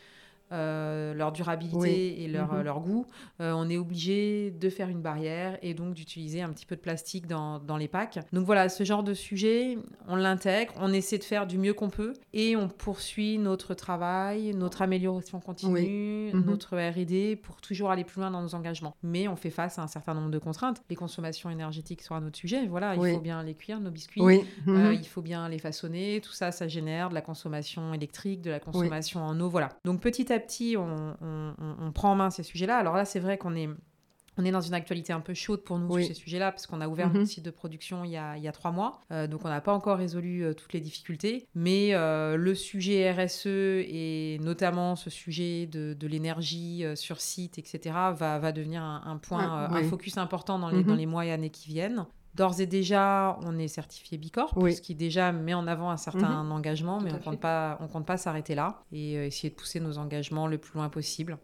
euh, 0.52 1.12
leur 1.14 1.32
durabilité 1.32 2.22
et 2.22 2.28
leur, 2.28 2.54
mhm. 2.54 2.62
leur 2.62 2.80
goût, 2.80 3.06
euh, 3.40 3.52
on 3.52 3.68
est 3.68 3.76
obligé 3.76 4.52
de 4.52 4.70
faire 4.70 4.88
une 4.88 5.02
barrière 5.02 5.58
et 5.60 5.74
donc 5.74 5.94
d'utiliser 5.94 6.40
un 6.40 6.50
petit 6.50 6.66
peu 6.66 6.76
de 6.76 6.80
plastique 6.80 7.26
dans, 7.26 7.58
dans, 7.58 7.76
les 7.76 7.88
packs. 7.88 8.20
Donc 8.32 8.46
voilà, 8.46 8.68
ce 8.68 8.84
genre 8.84 9.02
de 9.02 9.12
sujet, 9.12 9.76
on 10.06 10.14
l'intègre, 10.14 10.72
on 10.76 10.92
essaie 10.92 11.18
de 11.18 11.24
faire 11.24 11.46
du 11.46 11.58
mieux 11.58 11.74
qu'on 11.74 11.90
peut 11.90 12.12
et 12.32 12.54
on 12.54 12.68
poursuit 12.68 13.38
notre 13.38 13.74
travail, 13.74 14.54
notre 14.54 14.82
amélioration 14.82 15.40
continue, 15.40 16.30
mhm. 16.32 16.44
notre 16.44 16.76
RD 16.76 17.40
pour 17.40 17.60
toujours 17.60 17.90
aller 17.90 18.04
plus 18.04 18.20
loin 18.20 18.30
dans 18.30 18.42
nos 18.42 18.54
engagements. 18.54 18.94
Mais 19.02 19.26
on 19.26 19.36
fait 19.36 19.50
face 19.50 19.78
à 19.78 19.82
un 19.82 19.88
certain 19.88 20.14
nombre 20.14 20.30
de 20.30 20.38
contraintes. 20.38 20.82
Les 20.88 20.96
consommations 20.96 21.50
énergétiques 21.50 22.02
sont 22.02 22.14
un 22.14 22.24
autre 22.24 22.38
sujet. 22.38 22.66
Voilà, 22.66 22.94
il 22.94 23.14
faut 23.14 23.20
bien 23.20 23.42
les 23.42 23.54
cuire, 23.54 23.80
nos 23.80 23.90
biscuits. 23.90 24.22
Euh, 24.22 24.42
mhm. 24.66 24.92
il 24.92 25.06
faut 25.06 25.22
bien 25.22 25.48
les 25.48 25.58
façonner. 25.58 26.20
Tout 26.20 26.32
ça, 26.32 26.52
ça 26.52 26.68
génère 26.68 27.08
de 27.08 27.14
la 27.14 27.20
consommation 27.20 27.92
électrique, 27.94 28.42
de 28.42 28.50
la 28.50 28.60
consommation 28.60 29.24
en 29.24 29.38
eau. 29.40 29.48
Voilà. 29.48 29.70
Donc 29.84 30.00
petit 30.00 30.32
à 30.32 30.35
petit, 30.40 30.76
on, 30.76 31.92
prend 31.94 32.12
en 32.12 32.14
main 32.14 32.30
ces 32.30 32.42
sujets-là. 32.42 32.76
Alors 32.76 32.96
là, 32.96 33.04
c'est 33.04 33.20
vrai 33.20 33.38
qu'on 33.38 33.54
est, 33.54 33.68
on 34.38 34.44
est 34.44 34.50
dans 34.50 34.60
une 34.60 34.74
actualité 34.74 35.12
un 35.12 35.20
peu 35.20 35.34
chaude 35.34 35.62
pour 35.62 35.78
nous 35.78 35.98
sur 35.98 36.06
ces 36.06 36.14
sujets-là, 36.14 36.52
parce 36.52 36.66
qu'on 36.66 36.80
a 36.80 36.88
ouvert 36.88 37.08
mm 37.08 37.24
site 37.26 37.44
de 37.44 37.50
production 37.50 38.04
il 38.04 38.10
y 38.10 38.16
a, 38.16 38.52
trois 38.52 38.70
mois. 38.70 39.00
Euh, 39.10 39.26
donc, 39.26 39.44
on 39.44 39.48
n'a 39.48 39.60
pas 39.60 39.72
encore 39.72 39.98
résolu 39.98 40.44
euh, 40.44 40.52
toutes 40.52 40.72
les 40.72 40.80
difficultés. 40.80 41.48
Mais 41.54 41.94
euh, 41.94 42.36
le 42.36 42.54
sujet 42.54 43.10
RSE, 43.10 43.46
et 43.46 44.38
notamment 44.42 44.96
ce 44.96 45.10
sujet 45.10 45.66
de, 45.66 46.06
l'énergie 46.06 46.84
sur 46.94 47.20
site, 47.20 47.58
etc., 47.58 47.80
va, 48.14 48.38
va 48.38 48.52
devenir 48.52 48.82
un, 48.82 49.16
point, 49.16 49.68
un 49.70 49.82
focus 49.84 50.18
important 50.18 50.58
dans 50.58 50.68
les, 50.68 50.84
dans 50.84 50.92
mhm. 50.92 50.98
les 50.98 51.06
mois 51.06 51.26
et 51.26 51.32
années 51.32 51.50
qui 51.50 51.68
viennent. 51.68 52.06
D'ores 52.36 52.60
et 52.60 52.66
déjà, 52.66 53.38
on 53.44 53.58
est 53.58 53.68
certifié 53.68 54.18
Bicorp, 54.18 54.52
ce 54.54 54.80
qui 54.82 54.94
déjà 54.94 55.32
met 55.32 55.54
en 55.54 55.66
avant 55.66 55.90
un 55.90 55.96
certain 55.96 56.44
mhm. 56.44 56.52
engagement, 56.52 57.00
mais 57.00 57.10
on 57.10 57.16
ne 57.16 57.22
compte 57.22 57.40
pas, 57.40 57.78
on 57.80 57.88
compte 57.88 58.04
pas 58.04 58.18
s'arrêter 58.18 58.54
là 58.54 58.82
et 58.92 59.16
euh, 59.16 59.26
essayer 59.26 59.48
de 59.48 59.54
pousser 59.54 59.80
nos 59.80 59.96
engagements 59.96 60.46
le 60.46 60.58
plus 60.58 60.74
loin 60.74 60.90
possible. 60.90 61.38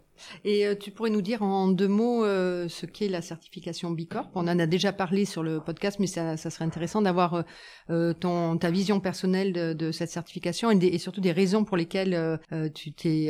Et 0.45 0.67
euh, 0.67 0.75
tu 0.75 0.91
pourrais 0.91 1.11
nous 1.11 1.23
dire 1.23 1.43
en 1.43 1.69
deux 1.69 1.89
mots 1.89 2.25
euh, 2.25 2.69
ce 2.69 2.87
qu'est 2.87 3.09
la 3.09 3.23
certification 3.23 3.91
Bicorp 3.91 4.31
On 4.35 4.49
en 4.49 4.59
a 4.59 4.67
déjà 4.67 4.93
parlé 4.93 5.25
sur 5.25 5.43
le 5.43 5.61
podcast, 5.61 5.99
mais 5.99 6.07
ça, 6.07 6.37
serait 6.37 6.65
intéressant 6.65 7.03
d'avoir 7.03 7.45
euh, 7.91 8.13
ton 8.13 8.57
ta 8.57 8.71
vision 8.71 9.01
personnelle 9.01 9.53
de, 9.53 9.93
cette 9.93 10.11
certification 10.11 10.71
et, 10.71 10.99
surtout 10.99 11.21
des 11.21 11.33
raisons 11.33 11.65
pour 11.65 11.77
lesquelles 11.77 12.39
tu 12.75 12.93
t'es 12.93 13.27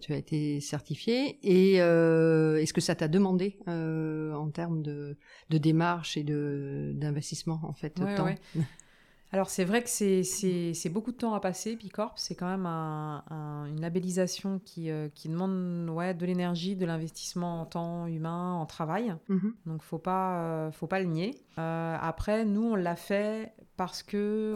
tu 0.00 0.12
as 0.12 0.16
été 0.16 0.60
certifié. 0.60 1.38
Et 1.42 1.74
est-ce 1.76 2.72
que 2.72 2.80
ça 2.80 2.94
t'a 2.94 3.08
demandé 3.08 3.58
en 3.66 4.50
termes 4.50 4.82
de, 4.82 5.16
de 5.50 5.58
démarche 5.58 6.16
et 6.16 6.24
de 6.24 6.92
d'investissement 6.94 7.60
en 7.64 7.72
fait 7.72 7.98
ouais, 8.00 8.14
temps 8.14 8.28
alors 9.32 9.48
c'est 9.48 9.64
vrai 9.64 9.82
que 9.82 9.88
c'est 9.88 10.88
beaucoup 10.90 11.10
de 11.10 11.16
temps 11.16 11.32
à 11.32 11.40
passer. 11.40 11.74
Bicorp, 11.74 12.12
c'est 12.16 12.34
quand 12.34 12.46
même 12.46 12.66
une 12.66 13.80
labellisation 13.80 14.60
qui, 14.62 14.90
euh, 14.90 15.08
qui 15.14 15.30
demande 15.30 15.88
ouais, 15.88 16.12
de 16.12 16.26
l'énergie, 16.26 16.76
de 16.76 16.84
l'investissement 16.84 17.62
en 17.62 17.64
temps 17.64 18.06
humain, 18.06 18.52
en 18.52 18.66
travail. 18.66 19.14
Mhm. 19.28 19.54
Donc 19.64 19.82
faut 19.82 19.98
pas, 19.98 20.42
euh, 20.42 20.70
faut 20.70 20.86
pas 20.86 21.00
le 21.00 21.06
nier. 21.06 21.34
Euh, 21.58 21.96
après, 21.98 22.44
nous, 22.44 22.72
on 22.72 22.74
l'a 22.74 22.94
fait 22.94 23.54
parce 23.78 24.02
que 24.02 24.54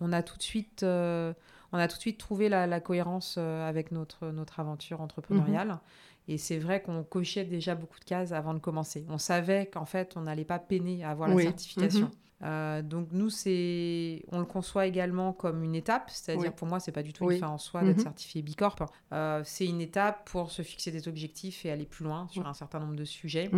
on, 0.00 0.12
a 0.12 0.22
tout 0.22 0.38
de 0.38 0.42
suite, 0.42 0.86
on 1.72 1.78
a 1.78 1.88
tout 1.88 1.96
de 1.96 2.00
suite 2.00 2.18
trouvé 2.18 2.48
la, 2.48 2.80
cohérence 2.80 3.36
avec 3.38 3.92
notre, 3.92 4.28
notre 4.28 4.60
aventure 4.60 5.00
entrepreneuriale. 5.00 5.68
Mhm. 5.68 5.78
Et 6.30 6.36
c'est 6.36 6.58
vrai 6.58 6.82
qu'on 6.82 7.04
cochait 7.04 7.44
déjà 7.44 7.74
beaucoup 7.74 7.98
de 7.98 8.04
cases 8.04 8.32
avant 8.32 8.52
de 8.52 8.58
commencer. 8.58 9.06
On 9.08 9.16
savait 9.18 9.66
qu'en 9.66 9.86
fait, 9.86 10.12
on 10.16 10.22
n'allait 10.22 10.44
pas 10.44 10.58
peiner 10.58 11.02
à 11.02 11.10
avoir 11.10 11.30
Oui. 11.30 11.44
la 11.44 11.50
certification. 11.50 12.06
Mhm. 12.06 12.10
Euh, 12.44 12.82
donc 12.82 13.08
nous, 13.12 13.30
c'est, 13.30 14.22
on 14.30 14.38
le 14.38 14.44
conçoit 14.44 14.86
également 14.86 15.32
comme 15.32 15.64
une 15.64 15.74
étape, 15.74 16.08
c'est-à-dire 16.10 16.50
Oui. 16.50 16.54
pour 16.54 16.68
moi, 16.68 16.80
c'est 16.80 16.92
pas 16.92 17.02
du 17.02 17.12
tout 17.12 17.24
Oui. 17.24 17.34
une 17.34 17.40
fin 17.40 17.48
en 17.48 17.58
soi 17.58 17.82
d'être 17.82 17.96
Mhm. 17.96 18.02
certifié 18.04 18.42
Bicorp. 18.42 18.76
Euh, 19.12 19.40
c'est 19.44 19.66
une 19.66 19.80
étape 19.80 20.28
pour 20.30 20.50
se 20.52 20.62
fixer 20.62 20.90
des 20.92 21.08
objectifs 21.08 21.64
et 21.66 21.70
aller 21.70 21.86
plus 21.86 22.04
loin 22.04 22.28
sur 22.30 22.46
un 22.46 22.54
certain 22.54 22.78
nombre 22.78 22.94
de 22.94 23.04
sujets 23.04 23.50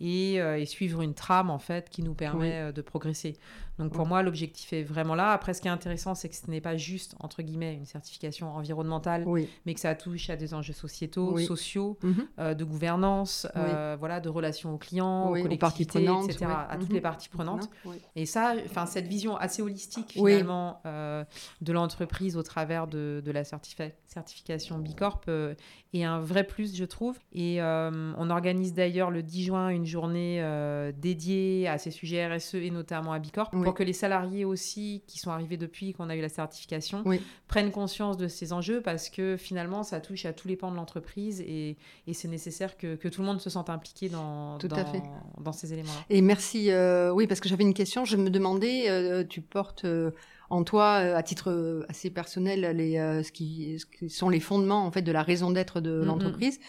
et, 0.00 0.40
euh, 0.40 0.58
et 0.58 0.64
suivre 0.66 1.02
une 1.02 1.14
trame 1.14 1.50
en 1.50 1.58
fait 1.58 1.90
qui 1.90 2.02
nous 2.02 2.14
permet 2.14 2.40
Oui. 2.48 2.52
euh, 2.52 2.72
de 2.72 2.82
progresser. 2.82 3.36
Donc 3.78 3.92
pour 3.92 4.06
moi, 4.06 4.22
l'objectif 4.22 4.72
est 4.72 4.82
vraiment 4.82 5.14
là. 5.14 5.32
Après, 5.32 5.52
ce 5.54 5.60
qui 5.60 5.68
est 5.68 5.70
intéressant, 5.70 6.14
c'est 6.14 6.28
que 6.28 6.34
ce 6.34 6.50
n'est 6.50 6.60
pas 6.60 6.76
juste 6.76 7.14
entre 7.20 7.42
guillemets 7.42 7.74
une 7.74 7.84
certification 7.84 8.54
environnementale, 8.54 9.24
Oui. 9.26 9.48
mais 9.66 9.74
que 9.74 9.80
ça 9.80 9.94
touche 9.94 10.30
à 10.30 10.36
des 10.36 10.54
enjeux 10.54 10.72
sociétaux, 10.72 11.32
Oui. 11.34 11.44
sociaux, 11.44 11.98
Mhm. 12.02 12.26
euh, 12.38 12.54
de 12.54 12.64
gouvernance, 12.64 13.46
Oui. 13.54 13.60
euh, 13.64 13.96
voilà, 13.98 14.20
de 14.20 14.28
relations 14.28 14.74
aux 14.74 14.78
clients, 14.78 15.28
aux 15.30 15.34
collectivités, 15.42 16.04
etc., 16.04 16.46
à 16.68 16.76
toutes 16.78 16.88
Mhm. 16.88 16.94
les 16.94 17.00
parties 17.00 17.28
prenantes. 17.28 17.68
Et 18.14 18.24
ça, 18.26 18.54
enfin, 18.64 18.86
cette 18.86 19.06
vision 19.06 19.36
assez 19.36 19.60
holistique 19.62 20.12
finalement 20.12 20.80
euh, 20.86 21.24
de 21.60 21.72
l'entreprise 21.72 22.36
au 22.36 22.42
travers 22.42 22.86
de, 22.86 23.22
de 23.24 23.30
la 23.30 23.42
certifi- 23.42 23.92
certification 24.06 24.78
Bicorp 24.78 25.20
euh, 25.28 25.54
est 25.92 26.04
un 26.04 26.20
vrai 26.20 26.44
plus, 26.44 26.74
je 26.74 26.84
trouve. 26.84 27.18
Et 27.32 27.60
euh, 27.60 28.12
on 28.16 28.30
organise 28.30 28.72
d'ailleurs 28.74 29.10
le 29.10 29.22
10 29.22 29.44
juin 29.44 29.68
une 29.68 29.84
journée 29.86 30.38
euh, 30.42 30.92
dédiée 30.96 31.68
à 31.68 31.78
ces 31.78 31.90
sujets 31.90 32.26
RSE 32.26 32.54
et 32.54 32.70
notamment 32.70 33.12
à 33.12 33.18
Bicorp 33.18 33.50
Oui. 33.52 33.65
Pour 33.66 33.74
que 33.74 33.82
les 33.82 33.92
salariés 33.92 34.44
aussi 34.44 35.02
qui 35.06 35.18
sont 35.18 35.30
arrivés 35.30 35.56
depuis 35.56 35.92
qu'on 35.92 36.08
a 36.08 36.16
eu 36.16 36.20
la 36.20 36.28
certification 36.28 37.04
prennent 37.48 37.70
conscience 37.70 38.16
de 38.16 38.28
ces 38.28 38.52
enjeux 38.52 38.80
parce 38.80 39.10
que 39.10 39.36
finalement 39.36 39.82
ça 39.82 40.00
touche 40.00 40.24
à 40.24 40.32
tous 40.32 40.48
les 40.48 40.56
pans 40.56 40.70
de 40.70 40.76
l'entreprise 40.76 41.40
et, 41.40 41.76
et 42.06 42.14
c'est 42.14 42.28
nécessaire 42.28 42.76
que, 42.76 42.94
que 42.96 43.08
tout 43.08 43.20
le 43.20 43.26
monde 43.26 43.40
se 43.40 43.50
sente 43.50 43.68
impliqué 43.70 44.08
dans, 44.08 44.58
Tout 44.58 44.68
dans, 44.68 44.76
à 44.76 44.84
fait. 44.84 45.02
dans 45.40 45.52
ces 45.52 45.72
éléments-là. 45.72 46.04
Et 46.10 46.22
merci. 46.22 46.70
euh, 46.70 47.10
oui, 47.10 47.26
parce 47.26 47.40
que 47.40 47.48
j'avais 47.48 47.64
une 47.64 47.74
question. 47.74 48.04
Je 48.04 48.16
me 48.16 48.30
demandais, 48.30 48.88
euh, 48.88 49.24
tu 49.24 49.40
portes 49.40 49.84
euh, 49.84 50.10
en 50.48 50.62
toi, 50.62 50.94
à 50.94 51.22
titre 51.24 51.84
assez 51.88 52.08
personnel, 52.10 52.60
les, 52.76 52.92
ce, 53.24 53.32
qui, 53.32 53.78
ce 53.80 53.86
qui 53.86 54.08
sont 54.08 54.28
les 54.28 54.38
fondements 54.40 54.86
en 54.86 54.92
fait 54.92 55.02
de 55.02 55.10
la 55.10 55.22
raison 55.24 55.50
d'être 55.50 55.80
de 55.80 55.90
l'entreprise, 56.04 56.60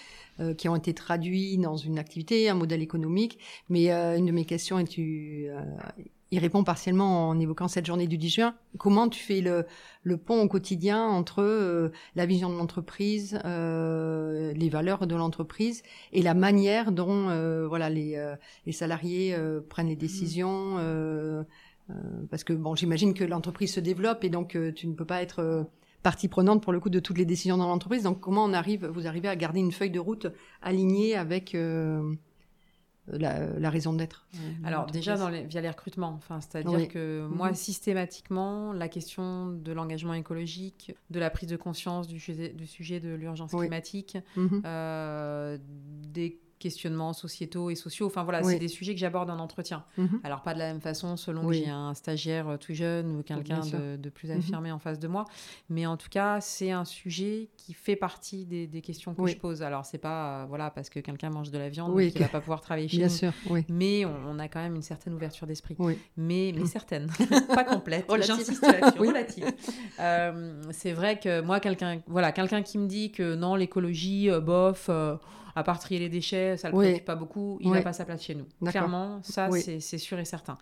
qui 0.58 0.68
ont 0.70 0.76
été 0.76 0.94
traduits 0.94 1.58
dans 1.58 1.78
une 1.78 2.00
activité, 2.00 2.50
un 2.50 2.56
modèle 2.56 2.82
économique. 2.82 3.38
Mais 3.70 3.92
euh, 3.92 4.18
une 4.18 4.26
de 4.26 4.32
mes 4.32 4.46
questions, 4.46 4.80
et 4.80 4.84
tu 4.86 5.48
euh, 5.50 5.62
y 6.32 6.40
réponds 6.40 6.64
partiellement 6.64 7.30
en 7.30 7.40
évoquant 7.40 7.68
cette 7.68 7.86
journée 7.86 8.08
du 8.08 8.18
10 8.18 8.30
juin. 8.30 8.56
Comment 8.78 9.08
tu 9.10 9.22
fais 9.22 9.42
le, 9.42 9.66
le 10.04 10.18
pont 10.18 10.42
au 10.42 10.48
quotidien 10.48 11.04
entre 11.04 11.42
euh, 11.42 11.90
la 12.16 12.26
vision 12.26 12.50
de 12.50 12.58
l'entreprise, 12.58 13.40
euh, 13.46 14.54
les 14.54 14.70
valeurs 14.70 15.08
de 15.08 15.16
l'entreprise 15.16 15.84
et 16.12 16.22
la 16.22 16.34
manière 16.34 16.92
dont 16.92 17.30
euh, 17.30 17.68
voilà 17.68 17.90
les 17.90 18.16
euh, 18.16 18.36
les 18.66 18.72
salariés 18.72 19.34
euh, 19.36 19.62
prennent 19.62 19.88
les 19.88 19.96
décisions 19.96 20.78
euh, 20.80 21.44
euh, 21.90 21.94
parce 22.30 22.44
que 22.44 22.54
bon 22.54 22.76
j'imagine 22.76 23.14
que 23.14 23.24
l'entreprise 23.24 23.74
se 23.74 23.80
développe 23.80 24.24
et 24.24 24.30
donc 24.30 24.56
euh, 24.56 24.74
tu 24.74 24.88
ne 24.88 24.94
peux 24.94 25.06
pas 25.06 25.22
être 25.22 25.68
partie 26.04 26.28
prenante 26.28 26.62
pour 26.62 26.74
le 26.74 26.80
coup 26.80 26.90
de 26.90 27.00
toutes 27.00 27.18
les 27.18 27.26
décisions 27.26 27.58
dans 27.58 27.68
l'entreprise 27.68 28.04
donc 28.04 28.20
comment 28.20 28.44
on 28.44 28.54
arrive 28.54 28.86
vous 28.86 29.08
arrivez 29.08 29.30
à 29.30 29.36
garder 29.36 29.60
une 29.60 29.72
feuille 29.72 29.92
de 29.92 30.00
route 30.00 30.28
alignée 30.62 31.16
avec 31.16 31.56
euh, 31.56 32.14
la, 33.08 33.46
la 33.58 33.70
raison 33.70 33.94
d'être 33.94 34.28
Alors 34.64 34.86
déjà 34.88 35.16
dans 35.18 35.30
les- 35.30 35.44
via 35.46 35.62
les 35.62 35.70
recrutements, 35.70 36.14
enfin, 36.18 36.42
c'est-à-dire 36.42 36.80
Oui. 36.80 36.88
que 36.88 37.26
moi 37.32 37.50
Mhm. 37.50 37.56
systématiquement 37.56 38.74
la 38.74 38.90
question 38.90 39.48
de 39.48 39.72
l'engagement 39.72 40.14
écologique, 40.14 40.94
de 41.10 41.20
la 41.20 41.30
prise 41.30 41.50
de 41.50 41.58
conscience 41.58 42.08
du 42.08 42.20
sujet, 42.20 42.50
du 42.50 42.68
sujet 42.68 43.00
de 43.00 43.14
l'urgence 43.14 43.52
Oui. 43.54 43.62
climatique, 43.62 44.18
Mhm. 44.36 44.62
euh, 44.66 45.58
des 46.08 46.40
questionnements 46.60 47.14
sociétaux 47.14 47.70
et 47.70 47.76
sociaux, 47.76 48.08
enfin 48.08 48.24
voilà, 48.24 48.42
Oui. 48.44 48.54
c'est 48.54 48.60
des 48.60 48.68
sujets 48.68 48.94
que 48.94 49.00
j'aborde 49.00 49.30
en 49.30 49.40
entretien. 49.40 49.84
Mhm. 49.98 50.22
Alors 50.24 50.42
pas 50.42 50.54
de 50.54 50.60
la 50.60 50.66
même 50.68 50.82
façon 50.82 51.18
selon 51.18 51.46
Oui. 51.46 51.60
que 51.60 51.66
j'ai 51.66 51.72
un 51.72 51.94
stagiaire 51.94 52.48
euh, 52.50 52.58
tout 52.58 52.74
jeune 52.74 53.18
ou 53.18 53.24
quelqu'un 53.24 53.60
de, 53.60 53.96
de 53.98 54.10
plus 54.10 54.30
Mhm. 54.30 54.38
affirmé 54.40 54.72
en 54.72 54.80
face 54.80 55.00
de 55.00 55.08
moi, 55.08 55.26
mais 55.70 55.86
en 55.86 55.98
tout 55.98 56.10
cas 56.10 56.42
c'est 56.42 56.72
un 56.72 56.86
sujet 56.86 57.50
qui 57.58 57.74
fait 57.74 57.96
partie 57.96 58.46
des, 58.46 58.68
des 58.68 58.82
questions 58.82 59.14
que 59.14 59.22
Oui. 59.22 59.32
je 59.32 59.38
pose. 59.38 59.62
Alors 59.62 59.86
c'est 59.86 59.98
pas 59.98 60.42
euh, 60.42 60.46
voilà 60.48 60.70
parce 60.72 60.90
que 60.90 61.00
quelqu'un 61.00 61.30
mange 61.30 61.52
de 61.52 61.58
la 61.58 61.70
viande 61.70 61.92
Oui, 61.94 62.06
qu'il 62.12 62.20
que- 62.20 62.24
va 62.26 62.30
pas 62.30 62.42
pouvoir 62.42 62.62
travailler 62.62 62.88
chez 62.88 62.98
bien 62.98 63.08
nous. 63.08 63.14
sûr 63.14 63.32
oui 63.50 63.64
Mais 63.70 64.06
on, 64.06 64.16
on 64.30 64.40
a 64.40 64.48
quand 64.48 64.62
même 64.62 64.76
une 64.76 64.82
certaine 64.82 65.14
ouverture 65.14 65.48
d'esprit. 65.48 65.76
Mais, 65.80 65.98
mais 66.18 66.54
Mm. 66.54 66.66
certaine, 66.66 67.08
pas 67.54 67.64
complète. 67.64 68.06
J'insiste 68.22 68.62
là-dessus, 68.66 69.00
relative. 69.00 69.52
Euh, 70.00 70.62
c'est 70.72 70.94
vrai 70.94 71.20
que 71.20 71.42
moi, 71.42 71.60
quelqu'un 71.60 72.02
voilà, 72.08 72.32
quelqu'un 72.32 72.62
qui 72.62 72.78
me 72.78 72.88
dit 72.88 73.12
que 73.12 73.36
non, 73.36 73.56
l'écologie, 73.56 74.30
euh, 74.30 74.40
bof, 74.40 74.90
à 75.58 75.64
part 75.64 75.80
trier 75.80 76.00
les 76.00 76.10
déchets, 76.10 76.56
ça 76.58 76.70
le 76.70 76.76
Oui. 76.76 76.84
préoccupe 76.86 77.06
pas 77.06 77.16
beaucoup, 77.16 77.58
il 77.62 77.70
Oui. 77.72 77.78
n'a 77.78 77.82
pas 77.82 77.94
sa 77.94 78.06
place 78.06 78.24
chez 78.24 78.36
nous. 78.36 78.46
Clairement, 78.70 79.20
ça, 79.24 79.50
Oui. 79.50 79.62
c'est 79.62 79.98
sûr 79.98 80.20
et 80.20 80.26
certain. 80.26 80.58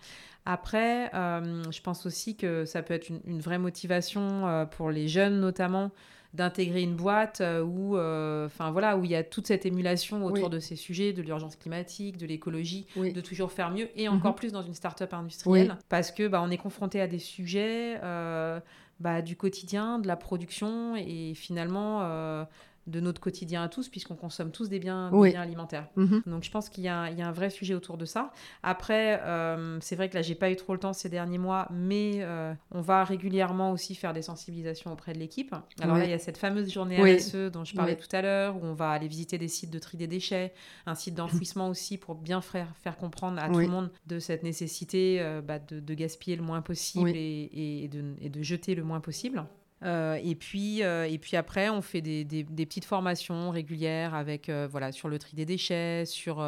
Après, 0.45 1.13
euh, 1.13 1.63
je 1.71 1.81
pense 1.81 2.05
aussi 2.05 2.35
que 2.37 2.65
ça 2.65 2.81
peut 2.81 2.93
être 2.93 3.09
une, 3.09 3.19
une 3.25 3.41
vraie 3.41 3.57
motivation 3.57 4.47
euh, 4.47 4.65
pour 4.65 4.91
les 4.91 5.07
jeunes, 5.07 5.39
notamment 5.41 5.91
d'intégrer 6.33 6.81
une 6.81 6.95
boîte 6.95 7.39
euh, 7.41 7.61
où, 7.63 7.95
euh, 7.97 8.47
voilà, 8.71 8.97
où 8.97 9.05
il 9.05 9.11
y 9.11 9.15
a 9.15 9.23
toute 9.23 9.47
cette 9.47 9.65
émulation 9.65 10.25
autour 10.25 10.45
Oui. 10.45 10.49
de 10.49 10.59
ces 10.59 10.75
sujets, 10.75 11.13
de 11.13 11.21
l'urgence 11.21 11.55
climatique, 11.55 12.17
de 12.17 12.25
l'écologie, 12.25 12.85
oui 12.97 13.11
de 13.13 13.21
toujours 13.21 13.51
faire 13.53 13.71
mieux 13.71 13.87
et 13.95 14.07
Mhm. 14.09 14.15
encore 14.15 14.35
plus 14.35 14.51
dans 14.51 14.61
une 14.61 14.73
start-up 14.73 15.13
industrielle 15.13 15.77
parce 15.89 16.11
que 16.11 16.27
bah, 16.27 16.41
on 16.43 16.51
est 16.51 16.57
confronté 16.57 16.99
à 17.01 17.07
des 17.07 17.19
sujets 17.19 17.99
euh, 18.03 18.59
bah, 18.99 19.21
du 19.21 19.35
quotidien, 19.37 19.97
de 19.99 20.07
la 20.07 20.17
production 20.17 20.95
et 20.97 21.33
finalement 21.35 21.99
euh, 22.03 22.43
de 22.87 22.99
notre 22.99 23.19
quotidien 23.19 23.63
à 23.63 23.67
tous 23.69 23.89
puisqu'on 23.89 24.15
consomme 24.15 24.51
tous 24.51 24.69
des 24.69 24.79
biens, 24.79 25.09
des 25.11 25.17
Oui. 25.17 25.31
biens 25.31 25.41
alimentaires. 25.41 25.87
Mhm. 25.95 26.21
Donc 26.27 26.43
je 26.43 26.51
pense 26.51 26.69
qu'il 26.69 26.83
y, 26.83 26.87
a 26.87 26.95
un- 27.01 27.09
il 27.09 27.17
y 27.17 27.21
a 27.21 27.27
un 27.27 27.31
vrai 27.31 27.49
sujet 27.49 27.73
autour 27.73 27.97
de 27.97 28.05
ça. 28.05 28.31
Après, 28.63 29.19
euh, 29.23 29.79
c'est 29.81 29.95
vrai 29.95 30.09
que 30.09 30.15
là, 30.15 30.21
j'ai 30.21 30.35
pas 30.35 30.51
eu 30.51 30.55
trop 30.55 30.73
le 30.73 30.79
temps 30.79 30.93
ces 30.93 31.09
derniers 31.09 31.37
mois, 31.37 31.67
mais 31.71 32.17
euh, 32.21 32.53
on 32.71 32.81
va 32.81 33.03
régulièrement 33.03 33.71
aussi 33.71 33.95
faire 33.95 34.13
des 34.13 34.21
sensibilisations 34.21 34.91
auprès 34.91 35.13
de 35.13 35.19
l'équipe. 35.19 35.53
Alors 35.81 35.95
Oui. 35.95 36.01
là, 36.01 36.07
il 36.07 36.11
y 36.11 36.13
a 36.13 36.19
cette 36.19 36.37
fameuse 36.37 36.71
journée 36.71 37.01
Oui. 37.01 37.15
RSE 37.17 37.51
dont 37.51 37.63
je 37.65 37.73
parlais 37.75 37.95
tout 37.95 38.13
à 38.15 38.21
l'heure, 38.21 38.55
où 38.55 38.65
on 38.65 38.73
va 38.73 38.89
aller 38.91 39.07
visiter 39.07 39.37
des 39.37 39.47
sites 39.47 39.71
de 39.71 39.79
tri 39.79 39.97
des 39.97 40.07
déchets, 40.07 40.53
un 40.85 40.95
site 40.95 41.15
d'enfouissement 41.15 41.69
aussi, 41.69 41.97
pour 41.97 42.15
bien 42.15 42.41
faire, 42.41 42.67
faire 42.83 42.97
comprendre 42.97 43.41
à 43.41 43.49
tout 43.49 43.59
le 43.59 43.67
monde 43.67 43.91
de 44.07 44.19
cette 44.19 44.43
nécessité 44.43 45.17
euh, 45.21 45.41
bah, 45.41 45.59
de, 45.59 45.79
de 45.79 45.93
gaspiller 45.93 46.35
le 46.37 46.43
moins 46.43 46.61
possible 46.61 47.09
Oui. 47.09 47.49
et, 47.51 47.83
et 47.83 47.87
de, 47.87 48.15
et 48.21 48.29
de 48.29 48.41
jeter 48.43 48.75
le 48.75 48.83
moins 48.83 48.99
possible. 48.99 49.43
Euh, 49.83 50.17
et, 50.23 50.35
puis, 50.35 50.83
euh, 50.83 51.05
et 51.07 51.17
puis 51.17 51.35
après, 51.35 51.69
on 51.69 51.81
fait 51.81 52.01
des, 52.01 52.23
des- 52.23 52.43
des 52.43 52.65
petites 52.65 52.85
formations 52.85 53.49
régulières 53.51 54.15
avec, 54.15 54.47
euh, 54.49 54.67
voilà, 54.71 54.91
sur 54.91 55.09
le 55.09 55.19
tri 55.19 55.35
des 55.35 55.45
déchets, 55.45 56.05
sur 56.05 56.41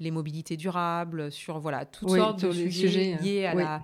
les 0.00 0.10
mobilités 0.10 0.56
durables, 0.56 1.30
sur 1.30 1.58
voilà, 1.60 1.84
toutes 1.86 2.10
Oui, 2.10 2.18
sortes 2.18 2.44
de 2.44 2.52
sujets, 2.52 3.14
euh, 3.18 3.22
liés 3.22 3.46
à 3.46 3.54
oui. 3.54 3.62
la 3.62 3.82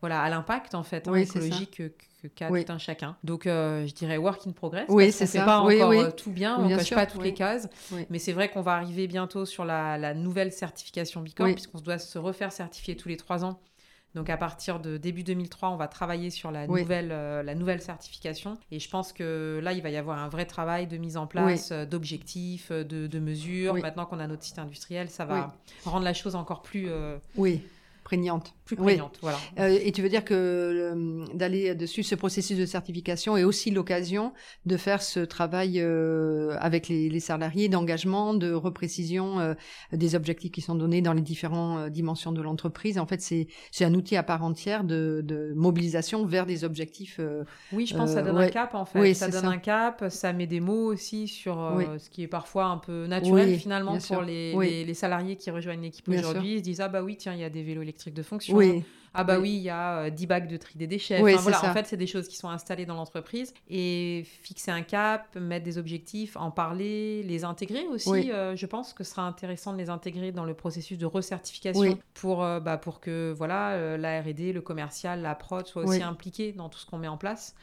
voilà, 0.00 0.22
à 0.22 0.30
l'impact 0.30 0.74
en 0.74 0.82
fait 0.82 1.06
hein, 1.06 1.12
Oui, 1.12 1.20
écologique 1.24 1.72
que- 1.76 1.92
que- 2.22 2.28
qu'a 2.28 2.48
tout 2.48 2.72
un 2.72 2.78
chacun. 2.78 3.16
Donc 3.22 3.42
je 3.44 3.92
dirais 3.92 4.16
work 4.16 4.46
in 4.46 4.52
progress. 4.52 4.86
Oui, 4.88 5.12
c'est 5.12 5.26
ça. 5.26 5.44
pas 5.44 5.58
encore 5.58 5.90
oui. 5.90 5.98
tout 6.16 6.30
bien, 6.30 6.56
on 6.58 6.66
Bien 6.66 6.78
coche 6.78 6.94
pas 6.94 7.04
toutes 7.04 7.22
les 7.22 7.34
cases. 7.34 7.68
Mais 8.08 8.18
c'est 8.18 8.32
vrai 8.32 8.48
qu'on 8.50 8.62
va 8.62 8.72
arriver 8.72 9.06
bientôt 9.06 9.44
sur 9.44 9.66
la, 9.66 9.98
la 9.98 10.14
nouvelle 10.14 10.52
certification 10.52 11.22
Oui. 11.22 11.52
puisqu'on 11.52 11.80
doit 11.80 11.98
se 11.98 12.16
refaire 12.18 12.50
certifier 12.52 12.96
tous 12.96 13.08
les 13.10 13.18
trois 13.18 13.44
ans. 13.44 13.60
Donc 14.14 14.28
à 14.28 14.36
partir 14.36 14.80
de 14.80 14.96
début 14.96 15.22
2003, 15.22 15.70
on 15.70 15.76
va 15.76 15.86
travailler 15.86 16.30
sur 16.30 16.50
la, 16.50 16.66
Oui. 16.66 16.80
nouvelle, 16.82 17.10
euh, 17.12 17.42
la 17.42 17.54
nouvelle 17.54 17.80
certification. 17.80 18.58
Et 18.72 18.80
je 18.80 18.90
pense 18.90 19.12
que 19.12 19.60
là, 19.62 19.72
il 19.72 19.82
va 19.82 19.90
y 19.90 19.96
avoir 19.96 20.18
un 20.18 20.28
vrai 20.28 20.46
travail 20.46 20.86
de 20.88 20.96
mise 20.96 21.16
en 21.16 21.26
place, 21.28 21.70
euh, 21.70 21.86
d'objectifs, 21.86 22.70
euh, 22.72 22.82
de, 22.82 23.06
de 23.06 23.18
mesures. 23.20 23.74
Oui. 23.74 23.82
Maintenant 23.82 24.06
qu'on 24.06 24.18
a 24.18 24.26
notre 24.26 24.42
site 24.42 24.58
industriel, 24.58 25.08
ça 25.10 25.24
va 25.24 25.54
rendre 25.84 26.04
la 26.04 26.14
chose 26.14 26.34
encore 26.34 26.62
plus, 26.62 26.86
euh, 26.88 27.18
oui 27.36 27.62
prégnante 28.02 28.54
plus 28.76 28.84
Oui. 28.84 29.00
Voilà. 29.20 29.38
Euh, 29.58 29.78
et 29.82 29.92
tu 29.92 30.02
veux 30.02 30.08
dire 30.08 30.24
que 30.24 30.34
euh, 30.34 31.24
d'aller 31.34 31.74
dessus 31.74 32.02
ce 32.02 32.14
processus 32.14 32.58
de 32.58 32.66
certification 32.66 33.36
est 33.36 33.44
aussi 33.44 33.70
l'occasion 33.70 34.32
de 34.66 34.76
faire 34.76 35.02
ce 35.02 35.20
travail 35.20 35.80
euh, 35.80 36.56
avec 36.60 36.88
les, 36.88 37.08
les 37.08 37.20
salariés 37.20 37.68
d'engagement, 37.68 38.34
de 38.34 38.52
reprécision 38.52 39.40
euh, 39.40 39.54
des 39.92 40.14
objectifs 40.14 40.52
qui 40.52 40.60
sont 40.60 40.74
donnés 40.74 41.02
dans 41.02 41.12
les 41.12 41.22
différentes 41.22 41.90
dimensions 41.90 42.32
de 42.32 42.42
l'entreprise. 42.42 42.98
En 42.98 43.06
fait, 43.06 43.20
c'est 43.20 43.46
c'est 43.70 43.84
un 43.84 43.94
outil 43.94 44.16
à 44.16 44.22
part 44.22 44.42
entière 44.44 44.84
de, 44.84 45.20
de 45.24 45.52
mobilisation 45.54 46.24
vers 46.26 46.46
des 46.46 46.64
objectifs. 46.64 47.16
euh, 47.20 47.44
Oui, 47.72 47.86
je 47.86 47.94
pense 47.96 48.10
que 48.10 48.14
ça 48.16 48.22
donne 48.22 48.36
ouais. 48.36 48.46
un 48.46 48.50
cap 48.50 48.74
en 48.74 48.84
fait. 48.84 49.00
Oui, 49.00 49.14
ça 49.14 49.28
donne 49.28 49.42
ça. 49.42 49.48
un 49.48 49.58
cap, 49.58 50.04
ça 50.08 50.32
met 50.32 50.46
des 50.46 50.60
mots 50.60 50.86
aussi 50.92 51.28
sur 51.28 51.72
Oui. 51.76 51.84
ce 51.98 52.10
qui 52.10 52.22
est 52.22 52.28
parfois 52.28 52.64
un 52.66 52.78
peu 52.78 53.06
naturel 53.06 53.48
Oui, 53.48 53.58
finalement 53.58 53.98
pour 53.98 54.22
les, 54.22 54.54
les, 54.56 54.84
les 54.84 54.94
salariés 54.94 55.36
qui 55.36 55.50
rejoignent 55.50 55.82
l'équipe 55.82 56.08
aujourd'hui. 56.08 56.54
Ils 56.54 56.58
se 56.58 56.62
disent 56.64 56.80
Ah 56.80 56.88
bah 56.88 57.02
oui, 57.02 57.16
tiens, 57.16 57.34
il 57.34 57.40
y 57.40 57.44
a 57.44 57.50
des 57.50 57.62
vélos 57.62 57.82
électriques 57.82 58.14
de 58.14 58.22
fonction. 58.22 58.56
Oui, 58.60 58.84
Ah 59.12 59.24
bah 59.24 59.36
Oui. 59.38 59.42
oui, 59.42 59.56
il 59.56 59.62
y 59.62 59.70
a 59.70 60.02
euh, 60.02 60.10
10 60.10 60.26
bacs 60.28 60.46
de 60.46 60.56
tri 60.56 60.78
des 60.78 60.86
déchets. 60.86 61.20
Oui, 61.20 61.32
Enfin, 61.32 61.38
c'est 61.38 61.42
voilà, 61.50 61.58
ça. 61.58 61.70
en 61.70 61.74
fait, 61.74 61.84
c'est 61.86 61.96
des 61.96 62.06
choses 62.06 62.28
qui 62.28 62.36
sont 62.36 62.48
installées 62.48 62.86
dans 62.86 62.94
l'entreprise. 62.94 63.52
Et 63.68 64.24
fixer 64.42 64.70
un 64.70 64.82
cap, 64.82 65.34
mettre 65.34 65.64
des 65.64 65.78
objectifs, 65.78 66.36
en 66.36 66.52
parler, 66.52 67.24
les 67.24 67.42
intégrer 67.42 67.88
aussi. 67.88 68.08
Oui. 68.08 68.30
euh, 68.32 68.54
je 68.54 68.66
pense 68.66 68.92
que 68.92 69.02
ce 69.02 69.10
sera 69.10 69.22
intéressant 69.26 69.72
de 69.72 69.78
les 69.78 69.90
intégrer 69.90 70.30
dans 70.30 70.44
le 70.44 70.54
processus 70.54 70.96
de 70.96 71.06
recertification 71.06 71.98
pour, 72.14 72.44
euh, 72.44 72.60
bah, 72.60 72.76
pour 72.78 73.00
que 73.00 73.34
voilà, 73.36 73.70
euh, 73.72 73.96
la 73.96 74.20
R&D, 74.20 74.52
le 74.52 74.60
commercial, 74.60 75.22
la 75.22 75.34
prod 75.34 75.66
soient 75.66 75.82
aussi 75.84 76.02
impliqués 76.04 76.52
dans 76.52 76.68
tout 76.68 76.78
ce 76.78 76.86
qu'on 76.86 76.98
met 76.98 77.08
en 77.08 77.16
place. 77.18 77.56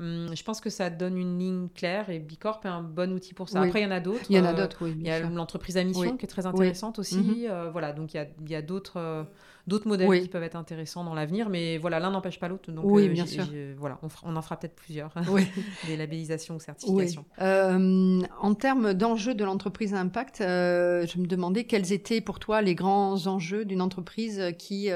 Hum, 0.00 0.34
je 0.34 0.42
pense 0.42 0.60
que 0.60 0.70
ça 0.70 0.90
donne 0.90 1.16
une 1.16 1.38
ligne 1.38 1.68
claire 1.68 2.10
et 2.10 2.18
Bicorp 2.18 2.60
est 2.64 2.68
un 2.68 2.82
bon 2.82 3.12
outil 3.12 3.34
pour 3.34 3.48
ça. 3.48 3.60
Après, 3.60 3.80
il 3.80 3.84
y 3.84 3.86
en 3.86 3.90
a 3.90 4.00
d'autres. 4.00 4.24
Il 4.28 4.36
y 4.36 4.40
en 4.40 4.44
a 4.44 4.52
d'autres, 4.52 4.78
oui. 4.82 4.94
Il 4.98 5.06
y 5.06 5.10
a 5.10 5.20
l'entreprise 5.20 5.76
à 5.76 5.84
mission 5.84 6.16
qui 6.16 6.24
est 6.24 6.28
très 6.28 6.46
intéressante 6.46 6.98
aussi. 6.98 7.18
Mhm. 7.18 7.70
voilà, 7.72 7.92
donc 7.92 8.14
il 8.14 8.16
y 8.16 8.20
a, 8.20 8.26
y 8.48 8.54
a 8.54 8.62
d'autres 8.62 9.26
d'autres 9.66 9.88
modèles 9.88 10.22
qui 10.22 10.28
peuvent 10.28 10.42
être 10.42 10.56
intéressants 10.56 11.04
dans 11.04 11.14
l'avenir, 11.14 11.48
mais 11.48 11.78
voilà, 11.78 12.00
l'un 12.00 12.10
n'empêche 12.10 12.38
pas 12.38 12.48
l'autre. 12.48 12.70
Donc, 12.70 12.84
oui, 12.86 13.08
euh, 13.08 13.12
bien 13.12 13.26
sûr. 13.26 13.44
voilà, 13.78 13.98
on, 14.22 14.36
en 14.36 14.42
fera 14.42 14.58
peut-être 14.58 14.74
plusieurs, 14.74 15.14
des 15.86 15.96
labellisations 15.96 16.56
ou 16.56 16.60
certifications. 16.60 17.24
Euh, 17.40 18.20
en 18.40 18.54
termes 18.54 18.94
d'enjeux 18.94 19.34
de 19.34 19.44
l'entreprise 19.44 19.94
à 19.94 20.00
impact, 20.00 20.40
euh, 20.40 21.06
je 21.06 21.18
me 21.18 21.26
demandais 21.26 21.64
quels 21.64 21.92
étaient 21.92 22.20
pour 22.20 22.38
toi 22.38 22.62
les 22.62 22.74
grands 22.74 23.26
enjeux 23.26 23.64
d'une 23.64 23.82
entreprise 23.82 24.42
qui 24.58 24.90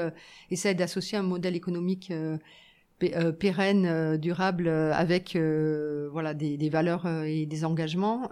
essaie 0.51 0.75
d'associer 0.75 1.17
un 1.17 1.23
modèle 1.23 1.55
économique 1.55 2.11
pérenne, 2.99 4.17
durable, 4.17 4.67
avec 4.67 5.37
voilà 6.11 6.33
des, 6.33 6.57
des 6.57 6.69
valeurs 6.69 7.07
et 7.07 7.45
des 7.45 7.65
engagements. 7.65 8.29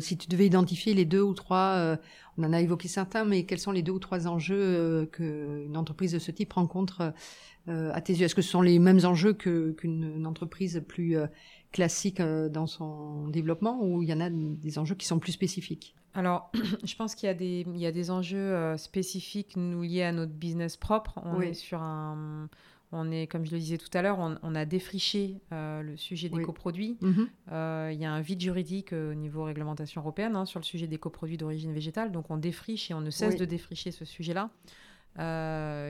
si 0.00 0.16
tu 0.16 0.28
devais 0.28 0.46
identifier 0.46 0.94
les 0.94 1.04
deux 1.04 1.22
ou 1.22 1.34
trois 1.34 1.98
on 2.38 2.44
en 2.44 2.52
a 2.52 2.60
évoqué 2.60 2.88
certains, 2.88 3.24
mais 3.24 3.44
quels 3.44 3.58
sont 3.58 3.72
les 3.72 3.82
deux 3.82 3.92
ou 3.92 3.98
trois 3.98 4.28
enjeux 4.28 4.56
euh, 4.60 5.06
qu'une 5.06 5.76
entreprise 5.76 6.12
de 6.12 6.18
ce 6.18 6.30
type 6.30 6.52
rencontre 6.52 7.12
euh, 7.68 7.90
à 7.92 8.00
tes 8.00 8.14
yeux? 8.14 8.24
Est-ce 8.24 8.34
que 8.34 8.42
ce 8.42 8.50
sont 8.50 8.62
les 8.62 8.78
mêmes 8.78 9.04
enjeux 9.04 9.34
qu'une 9.34 10.24
entreprise 10.24 10.82
plus 10.86 11.18
euh, 11.18 11.26
classique 11.72 12.22
dans 12.22 12.66
son 12.66 13.28
développement 13.28 13.82
ou 13.82 14.02
il 14.02 14.08
y 14.08 14.12
en 14.12 14.20
a 14.20 14.30
des 14.30 14.78
enjeux 14.78 14.94
qui 14.94 15.06
sont 15.06 15.18
plus 15.18 15.32
spécifiques? 15.32 15.96
Alors, 16.14 16.50
je 16.84 16.94
pense 16.94 17.14
qu'il 17.14 17.26
y, 17.26 17.30
a 17.30 17.34
des, 17.34 17.66
il 17.66 17.80
y 17.80 17.86
a 17.86 17.92
des 17.92 18.10
enjeux 18.10 18.76
spécifiques 18.76 19.56
nous 19.56 19.82
liés 19.82 20.04
à 20.04 20.12
notre 20.12 20.32
business 20.32 20.76
propre. 20.76 21.20
On 21.24 21.40
est 21.40 21.54
sur 21.54 21.82
un, 21.82 22.48
on 22.92 23.10
est, 23.10 23.26
comme 23.26 23.44
je 23.44 23.52
le 23.52 23.58
disais 23.58 23.76
tout 23.76 23.90
à 23.92 24.02
l'heure, 24.02 24.18
on, 24.18 24.54
a 24.54 24.64
défriché 24.64 25.40
euh, 25.52 25.82
le 25.82 25.96
sujet 25.96 26.28
des 26.28 26.42
coproduits. 26.42 26.96
Mhm. 27.02 27.28
Euh, 27.52 27.90
il 27.92 28.00
y 28.00 28.04
a 28.04 28.12
un 28.12 28.20
vide 28.20 28.40
juridique 28.40 28.92
euh, 28.92 29.12
au 29.12 29.14
niveau 29.14 29.44
réglementation 29.44 30.00
européenne 30.00 30.36
hein, 30.36 30.46
sur 30.46 30.58
le 30.58 30.64
sujet 30.64 30.86
des 30.86 30.98
coproduits 30.98 31.36
d'origine 31.36 31.72
végétale. 31.72 32.12
Donc 32.12 32.30
on 32.30 32.38
défriche 32.38 32.90
et 32.90 32.94
on 32.94 33.00
ne 33.00 33.10
cesse 33.10 33.36
de 33.36 33.44
défricher 33.44 33.90
ce 33.90 34.04
sujet-là. 34.04 34.50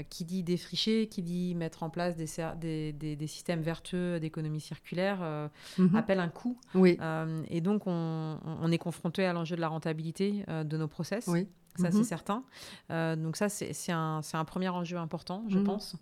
Qui 0.09 0.25
dit 0.25 0.43
défricher, 0.43 1.09
qui 1.09 1.23
dit 1.23 1.55
mettre 1.55 1.83
en 1.83 1.91
place 1.91 2.17
des, 2.17 2.93
des, 2.93 3.27
systèmes 3.27 3.63
vertueux 3.63 4.21
d'économie 4.21 4.61
circulaire, 4.61 5.51
mhm. 5.79 5.95
appelle 5.95 6.21
un 6.21 6.29
coût. 6.29 6.59
et 6.75 7.61
donc, 7.61 7.87
on, 7.87 8.39
on, 8.45 8.73
est 8.73 8.79
confronté 8.79 9.25
à 9.25 9.33
l'enjeu 9.33 9.57
de 9.57 9.61
la 9.61 9.69
rentabilité 9.69 10.45
de 10.49 10.77
nos 10.77 10.89
process. 10.89 11.27
Oui 11.29 11.49
ça 11.79 11.91
c'est 11.91 11.99
mhm. 11.99 12.05
certain. 12.05 12.45
Euh, 12.91 13.17
donc 13.17 13.37
ça 13.37 13.49
c'est 13.49 13.93
un, 13.93 14.21
un, 14.33 14.45
premier 14.45 14.69
enjeu 14.69 14.97
important, 14.97 15.45
je 15.49 15.59
mhm. 15.59 15.65
pense. 15.65 15.97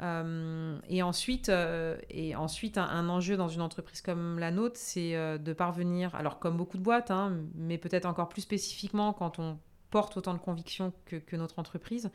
Euh, 0.00 0.78
et 0.88 1.02
ensuite, 1.02 1.48
euh, 1.48 1.98
et 2.08 2.34
ensuite 2.34 2.78
un, 2.78 3.08
enjeu 3.08 3.36
dans 3.36 3.48
une 3.48 3.60
entreprise 3.60 4.00
comme 4.00 4.38
la 4.38 4.50
nôtre, 4.50 4.76
c'est 4.76 5.38
de 5.38 5.52
parvenir, 5.52 6.14
alors 6.14 6.38
comme 6.38 6.56
beaucoup 6.56 6.78
de 6.78 6.82
boîtes, 6.82 7.10
hein, 7.10 7.36
mais 7.54 7.78
peut-être 7.78 8.06
encore 8.06 8.28
plus 8.28 8.42
spécifiquement 8.42 9.12
quand 9.12 9.38
on 9.38 9.58
porte 9.90 10.16
autant 10.16 10.34
de 10.34 10.38
conviction 10.38 10.92
que, 11.06 11.16
que 11.16 11.36
notre 11.36 11.58
entreprise, 11.58 12.10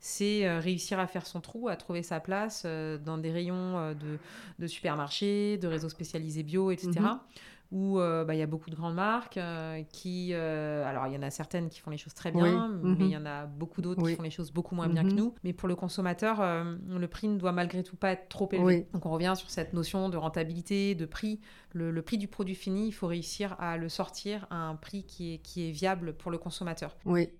c'est 0.00 0.58
réussir 0.58 0.98
à 0.98 1.06
faire 1.06 1.26
son 1.26 1.40
trou, 1.40 1.68
à 1.68 1.76
trouver 1.76 2.02
sa 2.02 2.20
place 2.20 2.64
dans 2.64 3.18
des 3.18 3.30
rayons 3.30 3.92
de, 3.94 4.18
de 4.58 4.66
supermarchés, 4.66 5.58
de 5.58 5.66
réseaux 5.66 5.88
spécialisés 5.88 6.42
bio, 6.42 6.70
etc 6.70 7.00
où 7.70 7.98
euh, 7.98 8.24
bah, 8.24 8.34
il 8.34 8.38
y 8.38 8.42
a 8.42 8.46
beaucoup 8.46 8.70
de 8.70 8.74
grandes 8.74 8.94
marques 8.94 9.36
euh, 9.36 9.82
qui... 9.92 10.30
Euh, 10.32 10.88
alors, 10.88 11.06
il 11.06 11.12
y 11.12 11.16
en 11.18 11.22
a 11.22 11.30
certaines 11.30 11.68
qui 11.68 11.80
font 11.80 11.90
les 11.90 11.98
choses 11.98 12.14
très 12.14 12.30
bien, 12.30 12.68
mais 12.82 13.04
il 13.04 13.10
y 13.10 13.16
mhm. 13.16 13.22
en 13.22 13.26
a 13.26 13.46
beaucoup 13.46 13.82
d'autres 13.82 14.02
qui 14.02 14.14
font 14.14 14.22
les 14.22 14.30
choses 14.30 14.52
beaucoup 14.52 14.74
moins 14.74 14.88
bien 14.88 15.02
que 15.02 15.10
mhm. 15.10 15.16
nous. 15.16 15.34
Mais 15.44 15.52
pour 15.52 15.68
le 15.68 15.76
consommateur, 15.76 16.42
le 16.42 17.08
prix 17.08 17.28
ne 17.28 17.36
doit 17.36 17.52
malgré 17.52 17.82
tout 17.82 17.96
pas 17.96 18.12
être 18.12 18.28
trop 18.28 18.48
élevé. 18.52 18.88
Donc, 18.92 19.04
on 19.04 19.10
revient 19.10 19.34
sur 19.36 19.50
cette 19.50 19.74
notion 19.74 20.08
de 20.08 20.16
rentabilité, 20.16 20.94
de 20.94 21.04
prix. 21.04 21.40
Le, 21.72 22.02
prix 22.02 22.18
du 22.18 22.28
produit 22.28 22.54
fini, 22.54 22.88
il 22.88 22.92
faut 22.92 23.06
réussir 23.06 23.56
à 23.58 23.76
le 23.76 23.88
sortir 23.88 24.46
à 24.50 24.56
un 24.56 24.74
prix 24.74 25.04
qui 25.04 25.34
est, 25.34 25.38
qui 25.38 25.68
est 25.68 25.70
viable 25.70 26.14
pour 26.14 26.30
le 26.30 26.38
consommateur. 26.38 26.96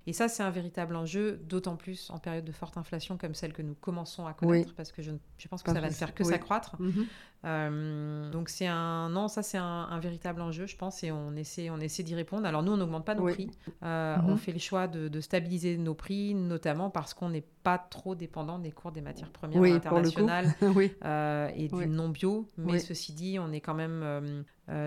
Et 0.06 0.12
ça, 0.12 0.28
c'est 0.28 0.42
un 0.42 0.50
véritable 0.50 0.96
enjeu, 0.96 1.40
d'autant 1.44 1.76
plus 1.76 2.10
en 2.10 2.18
période 2.18 2.44
de 2.44 2.52
forte 2.52 2.76
inflation 2.76 3.16
comme 3.16 3.34
celle 3.34 3.52
que 3.52 3.62
nous 3.62 3.74
commençons 3.74 4.26
à 4.26 4.34
connaître, 4.34 4.74
parce 4.74 4.92
que 4.92 5.02
je, 5.02 5.12
je 5.38 5.48
pense 5.48 5.62
que 5.62 5.72
ça 5.72 5.80
va 5.80 5.88
ne 5.88 5.94
faire 5.94 6.14
que 6.14 6.24
s'accroître. 6.24 6.76
Mhm. 6.80 7.06
Euh, 7.44 8.28
donc 8.30 8.48
c'est 8.48 8.66
un 8.66 9.08
non, 9.10 9.28
ça 9.28 9.42
c'est 9.44 9.58
un, 9.58 9.98
véritable 10.00 10.40
enjeu, 10.40 10.66
je 10.66 10.76
pense, 10.76 11.04
et 11.04 11.12
on 11.12 11.36
essaie, 11.36 11.70
on 11.70 11.78
essaie 11.78 12.02
d'y 12.02 12.14
répondre. 12.14 12.46
Alors 12.46 12.62
nous, 12.62 12.72
on 12.72 12.76
n'augmente 12.76 13.04
pas 13.04 13.14
nos 13.14 13.26
prix. 13.26 13.50
Euh, 13.82 14.16
on 14.24 14.32
mhm. 14.32 14.38
fait 14.38 14.52
le 14.52 14.58
choix 14.58 14.88
de, 14.88 15.20
stabiliser 15.20 15.76
nos 15.76 15.94
prix, 15.94 16.34
notamment 16.34 16.90
parce 16.90 17.14
qu'on 17.14 17.28
n'est 17.28 17.44
pas 17.62 17.78
trop 17.78 18.14
dépendant 18.14 18.58
des 18.58 18.72
cours 18.72 18.92
des 18.92 19.00
matières 19.00 19.30
premières 19.30 19.62
internationales 19.62 20.54
euh, 21.04 21.50
et 21.54 21.68
du 21.68 21.86
non 21.86 22.08
bio. 22.08 22.48
Mais 22.56 22.78
ceci 22.78 23.12
dit, 23.12 23.38
on 23.38 23.52
est 23.52 23.60
quand 23.60 23.74
même 23.74 24.17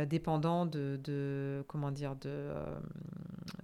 dépendant 0.05 0.65
de, 0.65 1.63
comment 1.67 1.91
dire 1.91 2.15
de 2.15 2.51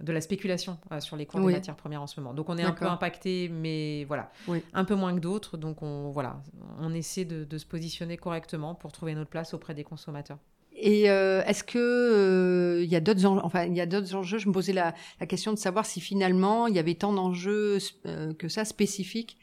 de 0.00 0.12
la 0.12 0.20
spéculation 0.20 0.78
sur 1.00 1.16
les 1.16 1.26
cours 1.26 1.40
des 1.40 1.52
matières 1.52 1.76
premières 1.76 2.02
en 2.02 2.06
ce 2.06 2.20
moment. 2.20 2.34
Donc 2.34 2.48
on 2.48 2.58
est 2.58 2.62
un 2.62 2.72
peu 2.72 2.86
impacté, 2.86 3.48
mais 3.48 4.04
voilà, 4.04 4.30
un 4.72 4.84
peu 4.84 4.94
moins 4.94 5.14
que 5.14 5.20
d'autres. 5.20 5.56
Donc 5.56 5.82
on 5.82 6.10
voilà, 6.10 6.42
on 6.80 6.92
essaie 6.94 7.24
de 7.24 7.58
se 7.58 7.66
positionner 7.66 8.16
correctement 8.16 8.74
pour 8.74 8.92
trouver 8.92 9.14
notre 9.14 9.30
place 9.30 9.54
auprès 9.54 9.74
des 9.74 9.84
consommateurs. 9.84 10.38
Et 10.80 11.10
euh, 11.10 11.42
est-ce 11.44 11.64
que 11.64 11.78
euh, 11.78 12.84
il 12.84 12.88
y 12.88 12.94
a 12.94 13.00
d'autres 13.00 13.26
enfin 13.26 13.64
il 13.64 13.76
y 13.76 13.80
a 13.80 13.86
d'autres 13.86 14.14
enjeux? 14.14 14.38
Je 14.38 14.48
me 14.48 14.52
posais 14.52 14.72
la, 14.72 14.94
la, 15.18 15.26
question 15.26 15.52
de 15.52 15.58
savoir 15.58 15.84
si 15.84 16.00
finalement 16.00 16.68
il 16.68 16.76
y 16.76 16.78
avait 16.78 16.94
tant 16.94 17.12
d'enjeux 17.12 17.78
euh, 18.06 18.32
que 18.34 18.48
ça 18.48 18.64
spécifiques 18.64 19.36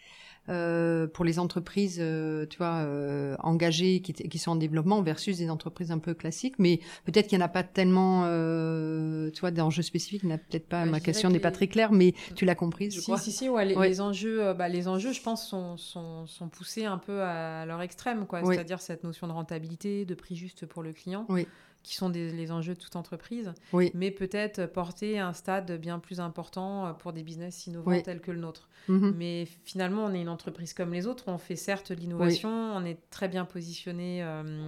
euh, 0.47 1.08
pour 1.08 1.25
les 1.25 1.39
entreprises, 1.39 1.97
euh, 1.99 2.45
tu 2.47 2.58
vois, 2.58 2.84
euh, 2.84 3.36
engagées 3.39 4.01
qui, 4.01 4.13
qui, 4.13 4.38
sont 4.38 4.51
en 4.51 4.55
développement 4.55 5.01
versus 5.01 5.38
des 5.38 5.49
entreprises 5.49 5.91
un 5.91 5.97
peu 5.97 6.13
classiques. 6.13 6.60
Mais 6.60 6.81
peut-être 7.05 7.27
qu'il 7.27 7.38
n'y 7.38 7.43
en 7.43 7.47
a 7.47 7.49
pas 7.49 7.63
tellement, 7.63 8.23
tu 9.31 9.39
vois, 9.39 9.51
d'enjeux 9.51 9.81
spécifiques. 9.81 10.21
Il 10.23 10.27
n'y 10.27 10.34
a 10.34 10.38
peut-être 10.38 10.67
pas. 10.67 10.86
ma 10.86 10.99
question 10.99 11.29
n'est 11.29 11.39
pas 11.39 11.51
très 11.51 11.67
claire, 11.67 11.91
mais 11.91 12.13
tu 12.36 12.45
l'as 12.45 12.55
comprise, 12.55 12.93
je 12.93 12.99
si, 12.99 13.05
crois. 13.05 13.17
Si, 13.17 13.31
si, 13.31 13.49
ouais, 13.49 13.65
les, 13.65 14.01
enjeux, 14.01 14.53
bah, 14.53 14.69
les 14.69 14.88
enjeux, 14.88 15.13
je 15.13 15.21
pense, 15.21 15.47
sont, 15.47 15.77
sont, 15.77 16.27
sont, 16.27 16.47
poussés 16.49 16.86
un 16.86 16.97
peu 16.97 17.21
à 17.21 17.65
leur 17.65 17.81
extrême, 17.81 18.25
quoi. 18.27 18.43
C'est-à-dire 18.45 18.81
cette 18.81 19.03
notion 19.03 19.27
de 19.27 19.34
rentabilité, 19.34 20.05
de 20.05 20.13
prix 20.13 20.36
juste 20.36 20.65
pour 20.65 20.84
le 20.84 20.93
client. 20.93 21.25
Oui 21.29 21.47
qui 21.86 21.95
sont 21.95 22.10
les 22.10 22.52
enjeux 22.52 22.74
de 22.74 22.80
toute 22.80 22.95
entreprise, 22.95 23.54
oui. 23.71 23.91
mais 23.93 24.10
peut-être 24.10 24.65
porter 24.65 25.19
un 25.19 25.34
stade 25.34 25.80
bien 25.80 26.00
plus 26.00 26.19
important 26.19 26.88
euh, 26.88 26.93
pour 26.93 27.13
des 27.13 27.21
business 27.21 27.67
innovants 27.67 28.02
tels 28.02 28.21
que 28.21 28.32
le 28.32 28.39
nôtre. 28.39 28.69
Mhm. 28.88 29.13
Mais 29.15 29.48
finalement, 29.65 30.06
on 30.06 30.13
est 30.13 30.21
une 30.21 30.30
entreprise 30.30 30.74
comme 30.74 30.93
les 30.93 31.06
autres, 31.06 31.26
on 31.28 31.38
fait 31.38 31.56
certes 31.56 31.91
l'innovation, 31.91 32.50
on 32.50 32.84
est 32.86 32.98
très 33.12 33.28
bien 33.28 33.45
positionné. 33.45 34.24
Euh, 34.24 34.67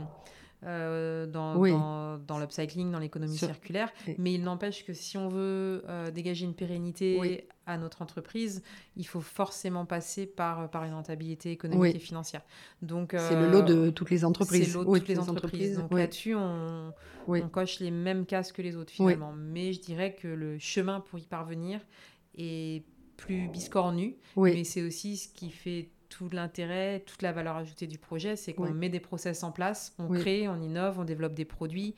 euh, 0.63 1.27
dans, 1.27 2.17
dans, 2.17 2.39
l'upcycling, 2.39 2.91
dans 2.91 2.99
l'économie 2.99 3.37
circulaire. 3.37 3.91
Mais 4.17 4.33
il 4.33 4.43
n'empêche 4.43 4.85
que 4.85 4.93
si 4.93 5.17
on 5.17 5.29
veut 5.29 5.83
euh, 5.87 6.09
dégager 6.09 6.45
une 6.45 6.55
pérennité 6.55 7.47
à 7.65 7.77
notre 7.77 8.01
entreprise, 8.01 8.63
il 8.95 9.05
faut 9.05 9.21
forcément 9.21 9.85
passer 9.85 10.25
par, 10.25 10.69
par 10.71 10.83
une 10.83 10.93
rentabilité 10.93 11.51
économique 11.51 11.95
et 11.95 11.99
financière. 11.99 12.41
Donc 12.81 13.13
c'est 13.17 13.35
le 13.35 13.51
lot 13.51 13.61
de 13.61 13.89
toutes 13.89 14.09
les 14.09 14.25
entreprises. 14.25 14.71
C'est 14.71 14.77
le 14.77 14.83
lot 14.83 14.93
de 14.93 14.99
toutes 14.99 15.07
les 15.07 15.19
entreprises. 15.19 15.77
Donc 15.77 15.93
là-dessus, 15.93 16.35
on, 16.35 16.93
on, 17.27 17.49
coche 17.49 17.79
les 17.79 17.91
mêmes 17.91 18.25
cases 18.25 18.51
que 18.51 18.61
les 18.61 18.75
autres 18.75 18.91
finalement. 18.91 19.33
Mais 19.33 19.73
je 19.73 19.81
dirais 19.81 20.15
que 20.15 20.27
le 20.27 20.57
chemin 20.57 21.01
pour 21.01 21.19
y 21.19 21.27
parvenir 21.27 21.81
est 22.37 22.83
plus 23.17 23.47
biscornu, 23.49 24.15
mais 24.37 24.63
c'est 24.63 24.83
aussi 24.83 25.17
ce 25.17 25.27
qui 25.27 25.49
fait 25.49 25.89
tout 26.09 26.29
l'intérêt, 26.29 27.03
toute 27.05 27.21
la 27.21 27.31
valeur 27.31 27.55
ajoutée 27.55 27.87
du 27.87 27.97
projet, 27.97 28.35
c'est 28.35 28.53
qu'on 28.53 28.71
met 28.71 28.89
des 28.89 28.99
process 28.99 29.43
en 29.43 29.51
place, 29.51 29.93
on 29.99 30.07
crée, 30.07 30.47
on 30.47 30.61
innove, 30.61 30.99
on 30.99 31.05
développe 31.05 31.33
des 31.33 31.45
produits, 31.45 31.95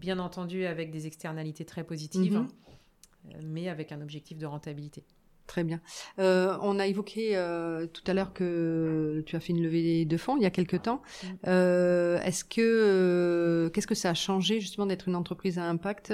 bien 0.00 0.18
entendu 0.18 0.64
avec 0.64 0.90
des 0.90 1.06
externalités 1.06 1.64
très 1.64 1.84
positives, 1.84 2.38
mhm. 2.38 2.48
euh, 3.34 3.40
mais 3.44 3.68
avec 3.68 3.92
un 3.92 4.00
objectif 4.00 4.38
de 4.38 4.46
rentabilité. 4.46 5.04
Très 5.48 5.64
bien. 5.64 5.80
Euh, 6.18 6.58
on 6.60 6.78
a 6.78 6.86
évoqué 6.86 7.30
euh, 7.32 7.86
tout 7.86 8.02
à 8.06 8.12
l'heure 8.12 8.34
que 8.34 9.22
tu 9.24 9.34
as 9.34 9.40
fait 9.40 9.54
une 9.54 9.62
levée 9.62 10.04
de 10.04 10.16
fonds 10.18 10.36
il 10.36 10.42
y 10.42 10.46
a 10.46 10.50
quelque 10.50 10.76
temps. 10.76 11.00
Mm. 11.00 11.26
Euh, 11.46 12.20
est-ce 12.20 12.44
que 12.44 13.70
qu'est-ce 13.72 13.86
que 13.86 13.94
ça 13.94 14.10
a 14.10 14.14
changé 14.14 14.60
justement 14.60 14.84
d'être 14.84 15.08
une 15.08 15.16
entreprise 15.16 15.58
à 15.58 15.64
impact 15.64 16.12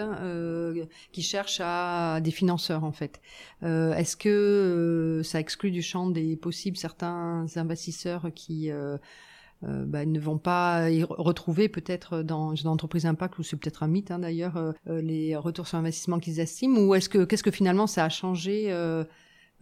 qui 1.11 1.23
cherche 1.23 1.61
à 1.63 2.21
des 2.23 2.31
financeurs 2.31 2.85
en 2.85 2.93
fait? 2.93 3.21
Est-ce 3.63 4.17
que 4.17 5.23
ça 5.25 5.41
exclut 5.41 5.73
du 5.73 5.83
champ 5.83 6.07
des 6.07 6.37
possibles 6.37 6.77
certains 6.77 7.47
investisseurs 7.57 8.29
qui 8.37 8.71
bah, 9.63 10.05
ne 10.05 10.21
vont 10.21 10.39
pas 10.39 10.91
y 10.91 11.03
retrouver 11.03 11.69
peut-être 11.69 12.23
dans 12.23 12.55
une 12.55 12.69
entreprise 12.69 13.07
impact 13.07 13.39
ou 13.39 13.43
c'est 13.43 13.57
peut-être 13.57 13.83
un 13.83 13.89
mythe 13.89 14.11
hein, 14.11 14.21
d'ailleurs 14.21 14.75
les 14.87 15.35
retours 15.35 15.67
sur 15.67 15.79
investissement 15.79 16.21
qu'ils 16.21 16.39
estiment 16.39 16.79
ou 16.79 16.95
est-ce 16.95 17.09
que 17.09 17.25
qu'est-ce 17.25 17.43
que 17.43 17.51
finalement 17.51 17.87
ça 17.87 18.05
a 18.05 18.09
changé 18.11 18.67
euh, 18.69 19.05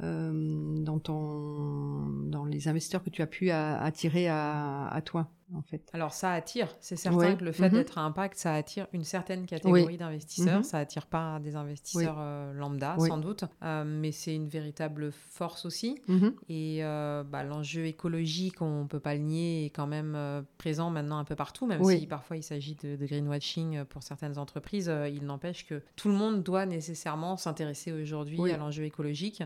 dans, 0.03 0.99
ton, 0.99 2.07
dans 2.27 2.45
les 2.45 2.69
investisseurs 2.69 3.03
que 3.03 3.11
tu 3.11 3.23
as 3.23 3.27
pu 3.27 3.51
attirer 3.51 4.29
à, 4.29 5.01
toi 5.05 5.29
en 5.55 5.63
fait. 5.63 5.89
Alors 5.93 6.13
ça 6.13 6.33
attire, 6.33 6.69
c'est 6.81 6.97
certain 6.97 7.37
que 7.37 7.45
le 7.45 7.53
fait 7.53 7.69
Mhm. 7.69 7.75
d'être 7.79 7.99
à 7.99 8.03
impact, 8.03 8.37
ça 8.39 8.55
attire 8.55 8.87
une 8.93 9.05
certaine 9.05 9.47
catégorie 9.47 9.85
Oui. 9.87 9.97
d'investisseurs. 9.97 10.59
Mhm. 10.59 10.63
Ça 10.65 10.79
attire 10.79 11.07
pas 11.07 11.39
des 11.41 11.57
investisseurs 11.57 12.17
euh, 12.19 12.53
lambda, 12.53 12.97
Oui. 12.99 13.09
sans 13.09 13.19
doute, 13.19 13.45
Euh, 13.63 13.85
mais 13.87 14.13
c'est 14.13 14.35
une 14.35 14.49
véritable 14.49 15.13
force 15.13 15.65
aussi. 15.65 16.01
Mhm. 16.09 16.35
Et 16.49 16.79
euh, 16.85 17.23
bah, 17.25 17.43
l'enjeu 17.45 17.87
écologique, 17.87 18.61
on 18.63 18.87
peut 18.87 19.01
pas 19.01 19.15
le 19.15 19.21
nier, 19.21 19.67
est 19.67 19.71
quand 19.71 19.87
même 19.87 20.17
présent 20.59 20.91
maintenant 20.91 21.19
un 21.19 21.25
peu 21.25 21.37
partout, 21.37 21.67
même 21.67 21.83
si 21.85 22.07
parfois 22.07 22.37
il 22.37 22.43
s'agit 22.43 22.77
de, 22.83 22.97
de 22.97 23.07
greenwashing 23.07 23.85
pour 23.85 24.03
certaines 24.03 24.39
entreprises. 24.39 24.93
il 25.13 25.25
n'empêche 25.25 25.67
que 25.67 25.83
tout 25.97 26.09
le 26.09 26.15
monde 26.15 26.43
doit 26.43 26.67
nécessairement 26.67 27.37
s'intéresser 27.37 27.93
aujourd'hui 27.93 28.51
à 28.51 28.57
l'enjeu 28.57 28.85
écologique. 28.85 29.43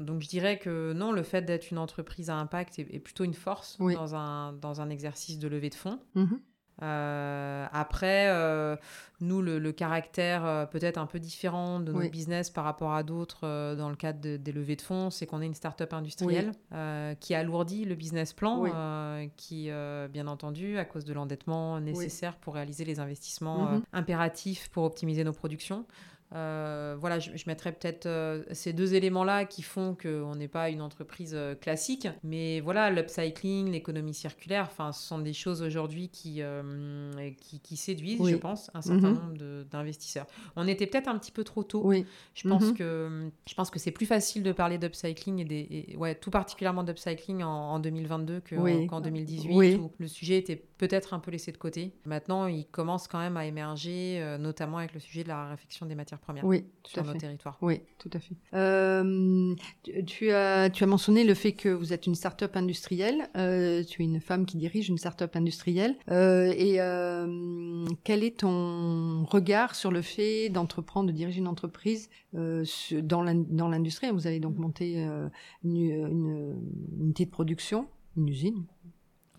Donc 0.00 0.22
je 0.22 0.28
dirais 0.28 0.58
que 0.58 0.92
non, 0.92 1.12
le 1.12 1.22
fait 1.22 1.42
d'être 1.42 1.70
une 1.70 1.78
entreprise 1.78 2.30
à 2.30 2.36
impact 2.36 2.78
est, 2.78 2.86
est 2.94 2.98
plutôt 2.98 3.24
une 3.24 3.34
force 3.34 3.78
dans, 3.78 4.14
un, 4.14 4.52
dans 4.54 4.80
un 4.80 4.88
exercice 5.00 5.38
de 5.38 5.48
levée 5.48 5.70
de 5.70 5.74
fonds. 5.74 5.98
Mhm. 6.14 6.40
Euh, 6.82 7.66
après, 7.72 8.28
euh, 8.30 8.74
nous, 9.20 9.42
le, 9.42 9.58
le 9.58 9.70
caractère 9.72 10.46
euh, 10.46 10.64
peut-être 10.64 10.96
un 10.96 11.04
peu 11.04 11.18
différent 11.18 11.78
de 11.78 11.92
notre 11.92 12.04
Oui. 12.06 12.10
business 12.10 12.48
par 12.48 12.64
rapport 12.64 12.94
à 12.94 13.02
d'autres 13.02 13.74
dans 13.74 13.90
le 13.90 13.96
cadre 13.96 14.18
de- 14.20 14.38
des 14.38 14.50
levées 14.52 14.76
de 14.76 14.80
fonds, 14.80 15.10
c'est 15.10 15.26
qu'on 15.26 15.42
est 15.42 15.46
une 15.46 15.52
start-up 15.54 15.92
industrielle 15.92 16.52
qui 17.20 17.34
alourdit 17.34 17.84
le 17.84 17.94
business 17.96 18.32
plan, 18.32 18.62
Oui. 18.62 18.70
qui, 19.36 19.68
bien 20.10 20.26
entendu, 20.26 20.78
à 20.78 20.86
cause 20.86 21.04
de 21.04 21.12
l'endettement 21.12 21.80
nécessaire 21.80 22.36
pour 22.38 22.54
réaliser 22.54 22.84
les 22.86 22.98
investissements 22.98 23.72
Mhm. 23.72 23.82
impératifs 23.92 24.70
pour 24.70 24.84
optimiser 24.84 25.22
nos 25.22 25.32
productions. 25.34 25.84
Euh, 26.34 26.96
voilà, 26.98 27.18
je, 27.18 27.30
je 27.36 27.44
mettrais 27.48 27.72
peut-être 27.72 28.06
euh, 28.06 28.44
ces 28.52 28.72
deux 28.72 28.94
éléments-là 28.94 29.44
qui 29.46 29.62
font 29.62 29.96
qu'on 30.00 30.36
n'est 30.36 30.46
pas 30.48 30.70
une 30.70 30.80
entreprise 30.80 31.32
euh, 31.34 31.54
classique. 31.56 32.06
Mais 32.22 32.60
voilà, 32.60 32.90
l'upcycling, 32.90 33.70
l'économie 33.72 34.14
circulaire, 34.14 34.68
enfin, 34.70 34.92
ce 34.92 35.02
sont 35.06 35.18
des 35.18 35.32
choses 35.32 35.60
aujourd'hui 35.62 36.08
qui, 36.08 36.40
qui, 37.40 37.60
qui 37.60 37.76
séduisent, 37.76 38.20
Oui. 38.20 38.30
je 38.32 38.36
pense, 38.36 38.70
un 38.74 38.82
certain 38.82 39.10
Mhm. 39.10 39.14
nombre 39.18 39.34
de- 39.38 39.66
d'investisseurs. 39.70 40.26
On 40.56 40.66
était 40.68 40.86
peut-être 40.86 41.08
un 41.08 41.18
petit 41.18 41.32
peu 41.32 41.44
trop 41.44 41.64
tôt. 41.64 41.82
Oui. 41.84 42.06
Je 42.34 42.48
pense 42.48 42.62
Mhm. 42.64 42.74
que 42.76 43.30
je 43.48 43.54
pense 43.54 43.70
que 43.70 43.78
c'est 43.78 43.90
plus 43.90 44.06
facile 44.06 44.42
de 44.42 44.52
parler 44.52 44.78
d'upcycling 44.78 45.38
et 45.40 45.44
des 45.44 45.66
et- 45.90 45.96
ouais 45.96 46.14
tout 46.14 46.30
particulièrement 46.30 46.84
d'upcycling 46.84 47.42
en, 47.42 47.48
en 47.72 47.78
2022 47.80 48.40
que 48.40 48.54
en- 48.56 48.62
Oui. 48.62 48.86
qu'en 48.86 49.00
2018 49.00 49.50
Oui. 49.56 49.74
où 49.76 49.90
le 49.98 50.06
sujet 50.08 50.38
était 50.38 50.56
peut-être 50.56 51.12
un 51.14 51.18
peu 51.18 51.30
laissé 51.30 51.52
de 51.52 51.56
côté. 51.58 51.92
Maintenant, 52.06 52.46
il 52.46 52.66
commence 52.66 53.08
quand 53.08 53.18
même 53.18 53.36
à 53.36 53.46
émerger, 53.46 54.36
notamment 54.38 54.78
avec 54.78 54.94
le 54.94 55.00
sujet 55.00 55.22
de 55.24 55.28
la 55.28 55.50
réflexion 55.50 55.86
des 55.86 55.94
matières 55.94 56.19
Oui, 56.44 56.64
tout 56.82 56.92
sur 56.92 57.02
à 57.02 57.06
nos 57.06 57.12
fait. 57.12 57.18
territoires. 57.18 57.58
Oui, 57.62 57.80
tout 57.98 58.10
à 58.12 58.18
fait. 58.20 58.34
Euh, 58.54 59.54
tu, 60.06 60.30
as, 60.30 60.70
tu 60.70 60.84
as 60.84 60.86
mentionné 60.86 61.24
le 61.24 61.34
fait 61.34 61.52
que 61.52 61.68
vous 61.68 61.92
êtes 61.92 62.06
une 62.06 62.14
start-up 62.14 62.56
industrielle. 62.56 63.28
Euh, 63.36 63.82
tu 63.84 64.02
es 64.02 64.04
une 64.04 64.20
femme 64.20 64.46
qui 64.46 64.56
dirige 64.56 64.88
une 64.88 64.98
start-up 64.98 65.34
industrielle. 65.36 65.96
Euh, 66.10 66.52
et 66.56 66.80
euh, 66.80 67.84
quel 68.04 68.22
est 68.22 68.38
ton 68.40 69.24
regard 69.24 69.74
sur 69.74 69.90
le 69.90 70.02
fait 70.02 70.48
d'entreprendre, 70.50 71.08
de 71.10 71.12
diriger 71.16 71.38
une 71.38 71.48
entreprise 71.48 72.08
euh, 72.34 72.64
dans 73.02 73.22
l'in- 73.22 73.34
dans 73.48 73.68
l'industrie? 73.68 74.10
Vous 74.10 74.26
avez 74.26 74.40
donc 74.40 74.56
monté 74.56 75.04
euh, 75.04 75.28
une, 75.64 75.76
une 75.76 76.56
unité 77.00 77.24
de 77.24 77.30
production, 77.30 77.86
une 78.16 78.28
usine. 78.28 78.64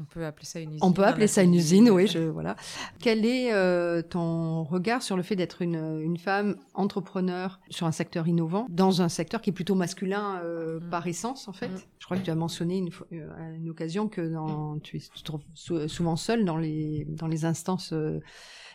On 0.01 0.05
peut 0.05 0.25
appeler 0.25 0.45
ça 0.45 0.59
une 0.59 0.69
usine. 0.71 0.79
On 0.83 0.91
peut 0.91 1.03
appeler 1.05 1.27
ça 1.27 1.43
une 1.43 1.53
usine, 1.53 1.89
oui, 1.91 2.07
je, 2.07 2.19
voilà. 2.19 2.55
Quel 2.99 3.23
est 3.25 3.53
euh, 3.53 4.01
ton 4.01 4.63
regard 4.63 5.01
sur 5.03 5.15
le 5.15 5.23
fait 5.23 5.35
d'être 5.35 5.61
une, 5.61 5.99
une 6.01 6.17
femme 6.17 6.55
entrepreneur 6.73 7.59
sur 7.69 7.85
un 7.87 7.91
secteur 7.91 8.27
innovant, 8.27 8.65
dans 8.69 9.01
un 9.01 9.09
secteur 9.09 9.41
qui 9.41 9.51
est 9.51 9.53
plutôt 9.53 9.75
masculin 9.75 10.39
euh, 10.43 10.79
Mm. 10.79 10.89
par 10.89 11.05
essence, 11.07 11.47
en 11.47 11.53
fait? 11.53 11.67
Mm. 11.69 11.77
Je 11.99 12.05
crois 12.05 12.17
que 12.17 12.23
tu 12.23 12.31
as 12.31 12.35
mentionné 12.35 12.77
une, 12.77 12.89
euh, 13.13 13.29
à 13.37 13.51
une 13.51 13.69
occasion 13.69 14.07
que 14.07 14.21
dans, 14.21 14.79
tu, 14.79 14.99
te 14.99 15.21
trouves 15.23 15.41
sou- 15.53 15.87
souvent 15.87 16.15
seule 16.15 16.45
dans 16.45 16.57
les, 16.57 17.05
dans 17.09 17.27
les 17.27 17.45
instances 17.45 17.93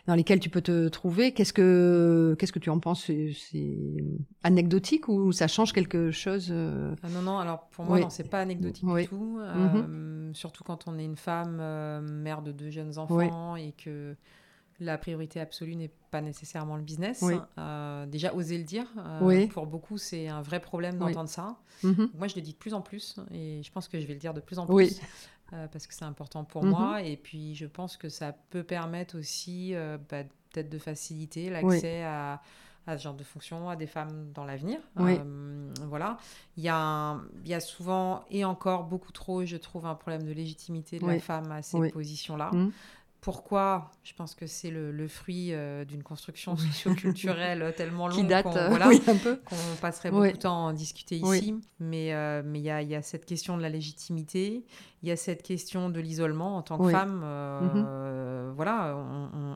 dans 0.07 0.15
lesquelles 0.15 0.39
tu 0.39 0.49
peux 0.49 0.61
te 0.61 0.87
trouver. 0.87 1.33
Qu'est-ce 1.33 1.51
que, 1.51 2.33
qu'est-ce 2.39 2.53
que 2.53 2.59
tu 2.59 2.69
en 2.69 2.79
penses? 2.79 3.03
C'est 3.33 3.77
anecdotique 4.43 5.09
ou 5.09 5.33
ça 5.33 5.47
change 5.49 5.73
quelque 5.73 6.11
chose 6.11 6.49
Ah 7.03 7.09
non, 7.09 7.21
non, 7.23 7.39
alors 7.39 7.67
pour 7.71 7.83
moi, 7.83 7.95
Oui. 7.95 8.01
non, 8.03 8.09
c'est 8.09 8.29
pas 8.29 8.39
anecdotique 8.39 8.85
Oui. 8.87 9.01
du 9.03 9.07
tout. 9.09 9.37
Euh, 9.41 10.31
surtout 10.33 10.63
quand 10.63 10.87
on 10.87 10.97
est 10.97 11.03
une 11.03 11.16
femme, 11.17 11.57
euh, 11.59 11.99
mère 12.01 12.41
de 12.41 12.51
deux 12.51 12.69
jeunes 12.69 12.97
enfants 12.97 13.55
et 13.57 13.73
que 13.73 14.15
la 14.79 14.97
priorité 14.97 15.39
absolue 15.39 15.75
n'est 15.75 15.91
pas 16.11 16.21
nécessairement 16.21 16.75
le 16.75 16.83
business. 16.83 17.21
Oui. 17.23 17.33
Euh, 17.57 18.05
déjà, 18.05 18.33
oser 18.33 18.57
le 18.57 18.63
dire. 18.63 18.85
euh, 18.97 19.19
Oui. 19.23 19.47
Pour 19.47 19.65
beaucoup, 19.65 19.97
c'est 19.97 20.27
un 20.27 20.41
vrai 20.41 20.59
problème 20.59 20.97
d'entendre 20.99 21.29
ça. 21.29 21.57
mhm. 21.83 22.09
Moi, 22.13 22.27
je 22.27 22.35
le 22.35 22.41
dis 22.41 22.53
de 22.53 22.57
plus 22.57 22.73
en 22.75 22.81
plus 22.81 23.15
et 23.31 23.61
je 23.63 23.71
pense 23.71 23.87
que 23.87 23.99
je 23.99 24.05
vais 24.05 24.13
le 24.13 24.19
dire 24.19 24.33
de 24.35 24.39
plus 24.41 24.59
en 24.59 24.65
plus. 24.67 24.99
parce 25.49 25.87
que 25.87 25.93
c'est 25.93 26.05
important 26.05 26.43
pour 26.43 26.63
Mhm. 26.63 26.69
moi 26.69 27.01
et 27.01 27.15
puis 27.17 27.55
je 27.55 27.65
pense 27.65 27.95
que 27.97 28.09
ça 28.09 28.33
peut 28.49 28.63
permettre 28.63 29.17
aussi 29.17 29.73
bah, 30.09 30.23
peut-être 30.51 30.69
de 30.69 30.77
faciliter 30.77 31.49
l'accès 31.49 32.03
à, 32.03 32.41
à 32.87 32.97
ce 32.97 33.03
genre 33.03 33.13
de 33.13 33.23
fonction 33.23 33.69
à 33.69 33.75
des 33.75 33.85
femmes 33.87 34.31
dans 34.33 34.45
l'avenir. 34.45 34.79
Oui. 34.95 35.17
Euh, 35.19 35.69
voilà. 35.87 36.17
Il 36.55 36.63
y, 36.63 36.69
a 36.69 36.77
un- 36.77 37.23
il 37.43 37.49
y 37.49 37.53
a 37.53 37.59
souvent 37.59 38.23
et 38.31 38.45
encore 38.45 38.85
beaucoup 38.85 39.11
trop, 39.11 39.45
je 39.45 39.57
trouve, 39.57 39.85
un 39.85 39.95
problème 39.95 40.23
de 40.23 40.31
légitimité 40.31 40.97
de 40.97 41.05
la 41.05 41.19
femme 41.19 41.51
à 41.51 41.61
ces 41.61 41.77
Oui. 41.77 41.91
positions-là. 41.91 42.49
Mhm. 42.53 42.71
Pourquoi 43.27 43.91
Je 44.05 44.13
pense 44.13 44.35
que 44.35 44.47
c'est 44.47 44.69
le, 44.71 44.89
le 44.93 45.07
fruit 45.09 45.49
euh, 45.51 45.83
d'une 45.83 46.01
construction 46.01 46.55
socio-culturelle 46.55 47.73
tellement 47.75 48.07
longue 48.07 48.17
qui 48.19 48.23
date 48.25 48.45
qu'on- 48.45 48.55
euh, 48.55 48.69
voilà, 48.69 48.87
oui, 48.87 49.01
un 49.05 49.17
peu. 49.17 49.35
qu'on 49.43 49.55
passerait 49.81 50.11
beaucoup 50.11 50.27
de 50.31 50.37
temps 50.37 50.53
à 50.67 50.69
en 50.69 50.71
discuter 50.71 51.19
Oui. 51.21 51.37
ici. 51.39 51.55
Mais 51.81 52.13
euh, 52.13 52.41
mais 52.45 52.59
il 52.59 52.63
y, 52.65 52.69
a, 52.69 52.81
il 52.81 52.87
y 52.87 52.95
a 52.95 53.01
cette 53.01 53.25
question 53.25 53.57
de 53.57 53.61
la 53.61 53.67
légitimité, 53.69 54.63
il 55.03 55.09
y 55.09 55.11
a 55.11 55.17
cette 55.17 55.43
question 55.43 55.89
de 55.89 55.99
l'isolement 55.99 56.55
en 56.55 56.61
tant 56.61 56.77
que 56.77 56.89
femme. 56.89 57.21
euh, 57.25 58.53
Voilà, 58.55 58.95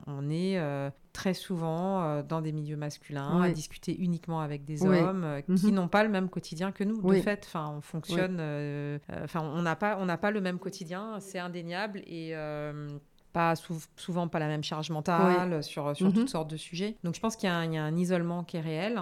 on, 0.06 0.30
est 0.30 0.58
euh, 0.60 0.90
très 1.14 1.34
souvent 1.34 2.04
euh, 2.04 2.24
dans 2.24 2.42
des 2.42 2.52
milieux 2.52 2.76
masculins 2.78 3.42
à 3.42 3.50
discuter 3.52 3.98
uniquement 4.00 4.42
avec 4.42 4.66
des 4.66 4.86
hommes 4.86 5.24
euh, 5.24 5.42
qui 5.42 5.68
Mhm. 5.68 5.76
n'ont 5.76 5.88
pas 5.88 6.04
le 6.04 6.10
même 6.10 6.28
quotidien 6.30 6.74
que 6.74 6.84
nous. 6.84 7.02
De 7.02 7.22
fait, 7.22 7.44
enfin, 7.46 7.74
on 7.78 7.82
fonctionne, 7.82 8.38
euh, 8.42 9.00
euh, 9.12 9.24
enfin, 9.24 9.42
on 9.42 9.62
n'a 9.62 9.76
pas, 9.78 9.98
on 9.98 10.06
n'a 10.06 10.18
pas 10.18 10.32
le 10.32 10.42
même 10.42 10.60
quotidien, 10.60 11.20
c'est 11.22 11.40
indéniable 11.40 12.00
et 12.06 12.32
euh, 12.36 12.88
pas 13.34 13.56
sou- 13.56 13.74
souvent 13.96 14.28
pas 14.28 14.40
la 14.40 14.48
même 14.48 14.64
charge 14.64 14.90
mentale 14.90 15.64
sur, 15.64 15.96
sur 15.96 16.08
Mhm. 16.08 16.14
toutes 16.14 16.30
sortes 16.30 16.50
de 16.50 16.58
sujets. 16.58 16.96
Donc 17.04 17.16
je 17.16 17.20
pense 17.20 17.36
qu'il 17.36 17.48
y, 17.48 17.52
a 17.52 17.56
un- 17.56 17.66
il 17.66 17.74
y 17.74 17.78
a 17.78 17.84
un 17.84 17.96
isolement 17.98 18.44
qui 18.44 18.58
est 18.58 18.62
réel 18.62 19.00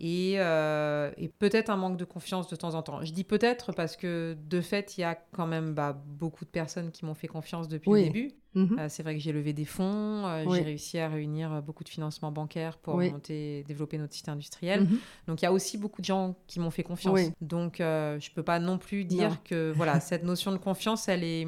et, 0.00 0.34
euh, 0.38 1.10
et 1.16 1.28
peut-être 1.28 1.70
un 1.70 1.76
manque 1.76 1.96
de 1.96 2.04
confiance 2.04 2.48
de 2.48 2.56
temps 2.56 2.74
en 2.74 2.82
temps. 2.82 3.02
Je 3.04 3.12
dis 3.12 3.24
peut-être 3.24 3.72
parce 3.72 3.96
que 3.96 4.36
de 4.48 4.60
fait, 4.60 4.96
il 4.96 5.00
y 5.00 5.04
a 5.04 5.16
quand 5.32 5.46
même 5.46 5.74
bah, 5.74 5.96
beaucoup 6.06 6.44
de 6.44 6.50
personnes 6.50 6.90
qui 6.92 7.04
m'ont 7.04 7.14
fait 7.14 7.26
confiance 7.28 7.66
depuis 7.68 7.90
Oui. 7.90 8.00
le 8.00 8.06
début. 8.06 8.32
Mhm. 8.54 8.76
Euh, 8.78 8.86
c'est 8.88 9.02
vrai 9.02 9.14
que 9.14 9.20
j'ai 9.20 9.32
levé 9.32 9.52
des 9.52 9.64
fonds, 9.66 10.24
euh, 10.26 10.44
Oui. 10.46 10.56
j'ai 10.58 10.64
réussi 10.64 10.98
à 10.98 11.08
réunir 11.08 11.62
beaucoup 11.62 11.84
de 11.84 11.88
financements 11.88 12.32
bancaires 12.32 12.78
pour 12.78 12.94
Oui. 12.94 13.10
monter, 13.10 13.62
développer 13.64 13.98
notre 13.98 14.14
site 14.14 14.28
industriel. 14.28 14.82
Mhm. 14.84 14.98
Donc 15.26 15.42
il 15.42 15.44
y 15.44 15.48
a 15.48 15.52
aussi 15.52 15.78
beaucoup 15.78 16.00
de 16.00 16.06
gens 16.06 16.34
qui 16.46 16.58
m'ont 16.60 16.70
fait 16.70 16.82
confiance. 16.84 17.20
Donc 17.40 17.76
je 17.78 18.30
peux 18.34 18.42
pas 18.42 18.58
non 18.58 18.78
plus 18.78 19.04
dire 19.04 19.30
Non. 19.30 19.36
que 19.44 19.72
voilà 19.76 20.00
cette 20.00 20.24
notion 20.24 20.50
de 20.52 20.56
confiance, 20.58 21.08
elle 21.08 21.24
est, 21.24 21.46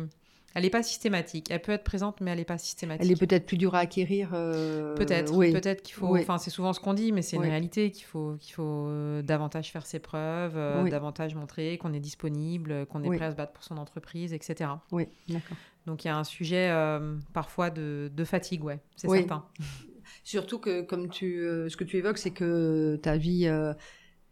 elle 0.54 0.64
est 0.64 0.70
pas 0.70 0.82
systématique. 0.82 1.48
Elle 1.50 1.62
peut 1.62 1.72
être 1.72 1.84
présente, 1.84 2.20
mais 2.20 2.30
elle 2.32 2.40
est 2.40 2.44
pas 2.44 2.58
systématique. 2.58 3.04
Elle 3.04 3.12
est 3.12 3.18
peut-être 3.26 3.46
plus 3.46 3.56
dure 3.56 3.74
à 3.74 3.80
acquérir. 3.80 4.30
euh, 4.34 4.94
Peut-être, 4.96 5.34
oui. 5.34 5.52
peut-être 5.52 5.82
qu'il 5.82 5.94
faut. 5.94 6.08
Oui. 6.08 6.20
Enfin, 6.22 6.38
c'est 6.38 6.50
souvent 6.50 6.72
ce 6.72 6.80
qu'on 6.80 6.94
dit, 6.94 7.12
mais 7.12 7.22
c'est 7.22 7.36
Oui. 7.38 7.44
une 7.44 7.50
réalité 7.50 7.90
qu'il 7.90 8.04
faut 8.04 8.36
qu'il 8.40 8.54
faut 8.54 8.86
euh, 8.88 9.22
davantage 9.22 9.70
faire 9.70 9.86
ses 9.86 9.98
preuves, 10.00 10.56
euh, 10.56 10.88
davantage 10.88 11.34
montrer 11.34 11.78
qu'on 11.78 11.92
est 11.92 12.00
disponible, 12.00 12.86
qu'on 12.86 13.02
est 13.04 13.16
prêt 13.16 13.26
à 13.26 13.30
se 13.30 13.36
battre 13.36 13.52
pour 13.52 13.62
son 13.64 13.76
entreprise, 13.78 14.32
etc. 14.32 14.70
Oui, 14.92 15.06
d'accord. 15.28 15.56
Donc 15.86 16.04
il 16.04 16.08
y 16.08 16.10
a 16.10 16.16
un 16.16 16.24
sujet 16.24 16.68
euh, 16.70 17.16
parfois 17.32 17.70
de, 17.70 18.10
de 18.14 18.24
fatigue, 18.24 18.64
ouais, 18.64 18.80
c'est 18.96 19.08
certain. 19.08 19.44
Surtout 20.24 20.58
que, 20.58 20.82
comme 20.82 21.08
tu, 21.08 21.38
ce 21.68 21.76
que 21.76 21.84
tu 21.84 21.96
évoques, 21.96 22.18
c'est 22.18 22.32
que 22.32 22.98
ta 23.00 23.16
vie 23.16 23.48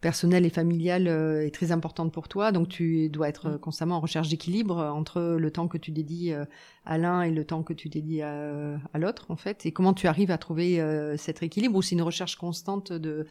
personnelle 0.01 0.47
et 0.47 0.51
familiale 0.51 1.09
euh, 1.09 1.47
est 1.47 1.51
très 1.55 1.73
importante 1.73 2.13
pour 2.13 2.29
toi, 2.29 2.53
donc 2.53 2.69
tu 2.69 3.09
dois 3.11 3.29
être 3.29 3.47
euh, 3.47 3.57
Mm. 3.57 3.59
constamment 3.59 3.97
en 3.97 4.01
recherche 4.01 4.29
d'équilibre 4.29 4.79
euh, 4.79 4.91
entre 4.91 5.21
le 5.39 5.51
temps 5.51 5.69
que 5.69 5.79
tu 5.79 5.91
dédies 5.91 6.33
euh, 6.33 6.45
à 6.85 6.99
l'un 6.99 7.23
et 7.23 7.31
le 7.31 7.45
temps 7.45 7.63
que 7.63 7.73
tu 7.73 7.89
dédies 7.89 8.23
à, 8.23 8.79
à 8.93 8.99
l'autre, 8.99 9.27
en 9.31 9.37
fait. 9.37 9.67
Et 9.67 9.73
comment 9.73 9.95
tu 9.95 10.07
arrives 10.07 10.31
à 10.31 10.39
trouver 10.39 10.81
euh, 10.81 11.17
cet 11.17 11.43
équilibre 11.43 11.77
ou 11.77 11.83
c'est 11.83 11.95
une 11.95 12.03
recherche 12.03 12.37
constante 12.37 12.93
de 12.93 13.27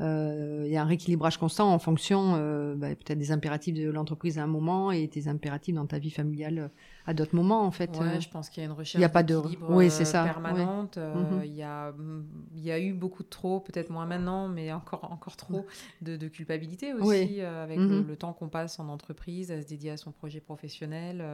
euh, 0.00 0.64
il 0.66 0.72
y 0.72 0.76
a 0.76 0.82
un 0.82 0.86
rééquilibrage 0.86 1.36
constant 1.38 1.72
en 1.72 1.78
fonction 1.78 2.34
euh, 2.36 2.74
bah, 2.74 2.88
peut-être 2.88 3.18
des 3.18 3.30
impératifs 3.30 3.74
de 3.74 3.90
l'entreprise 3.90 4.38
à 4.38 4.42
un 4.42 4.46
moment 4.46 4.90
et 4.90 5.06
tes 5.08 5.28
impératifs 5.28 5.74
dans 5.74 5.86
ta 5.86 5.98
vie 5.98 6.10
familiale 6.10 6.58
euh, 6.58 6.68
à 7.06 7.14
d'autres 7.14 7.34
moments 7.34 7.62
en 7.64 7.70
fait. 7.70 7.90
Ouais, 7.98 8.02
euh. 8.16 8.20
je 8.20 8.28
pense 8.28 8.48
qu'il 8.48 8.62
y 8.62 8.66
a 8.66 8.68
une 8.68 8.72
recherche 8.76 8.94
il 8.98 9.00
y 9.00 9.04
a 9.04 9.08
pas 9.08 9.22
de- 9.22 9.36
oui, 9.68 9.86
euh, 9.86 9.90
c'est 9.90 10.04
ça, 10.04 10.24
permanente. 10.24 10.98
Euh, 10.98 11.14
Mhm. 11.14 11.42
Il 11.44 11.54
y, 11.54 11.62
a, 11.62 11.92
mm, 11.92 12.24
il 12.56 12.62
y 12.62 12.70
a 12.72 12.78
eu 12.80 12.92
beaucoup 12.92 13.22
de 13.22 13.28
trop, 13.28 13.60
peut-être 13.60 13.90
moins 13.90 14.06
maintenant, 14.06 14.48
mais 14.48 14.72
encore, 14.72 15.10
encore 15.10 15.36
trop, 15.36 15.66
de, 16.00 16.16
de 16.16 16.28
culpabilité 16.28 16.92
aussi, 16.94 17.02
Oui. 17.06 17.36
euh, 17.40 17.64
avec 17.64 17.78
le, 17.78 18.00
Mhm. 18.02 18.06
le 18.06 18.16
temps 18.16 18.32
qu'on 18.32 18.48
passe 18.48 18.78
en 18.78 18.88
entreprise, 18.88 19.50
à 19.50 19.60
se 19.60 19.66
dédier 19.66 19.90
à 19.90 19.96
son 19.96 20.12
projet 20.12 20.40
professionnel. 20.40 21.24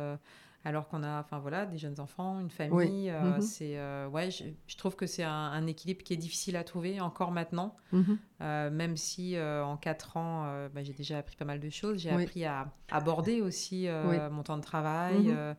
Alors 0.64 0.88
qu'on 0.88 1.02
a 1.02 1.20
enfin 1.20 1.38
voilà 1.38 1.66
des 1.66 1.78
jeunes 1.78 2.00
enfants 2.00 2.40
une 2.40 2.50
famille 2.50 3.10
euh, 3.10 3.36
Mhm. 3.36 3.40
c'est 3.40 3.78
euh, 3.78 4.08
ouais 4.08 4.30
je, 4.30 4.44
je 4.66 4.76
trouve 4.76 4.96
que 4.96 5.06
c'est 5.06 5.22
un, 5.22 5.30
un 5.32 5.66
équilibre 5.66 6.02
qui 6.02 6.12
est 6.12 6.16
difficile 6.18 6.56
à 6.56 6.64
trouver 6.64 7.00
encore 7.00 7.30
maintenant 7.30 7.76
Mhm. 7.92 8.18
euh, 8.40 8.70
même 8.70 8.96
si 8.96 9.36
en 9.40 9.76
quatre 9.76 10.16
ans, 10.16 10.44
bah, 10.74 10.82
j'ai 10.82 10.92
déjà 10.92 11.18
appris 11.18 11.34
pas 11.36 11.44
mal 11.44 11.58
de 11.58 11.70
choses. 11.70 11.98
J'ai 11.98 12.14
Oui. 12.14 12.22
appris 12.22 12.44
à 12.44 12.70
aborder 12.90 13.40
aussi 13.40 13.88
Oui. 13.88 14.16
mon 14.30 14.42
temps 14.44 14.56
de 14.58 14.62
travail, 14.62 15.28
Mhm. 15.28 15.56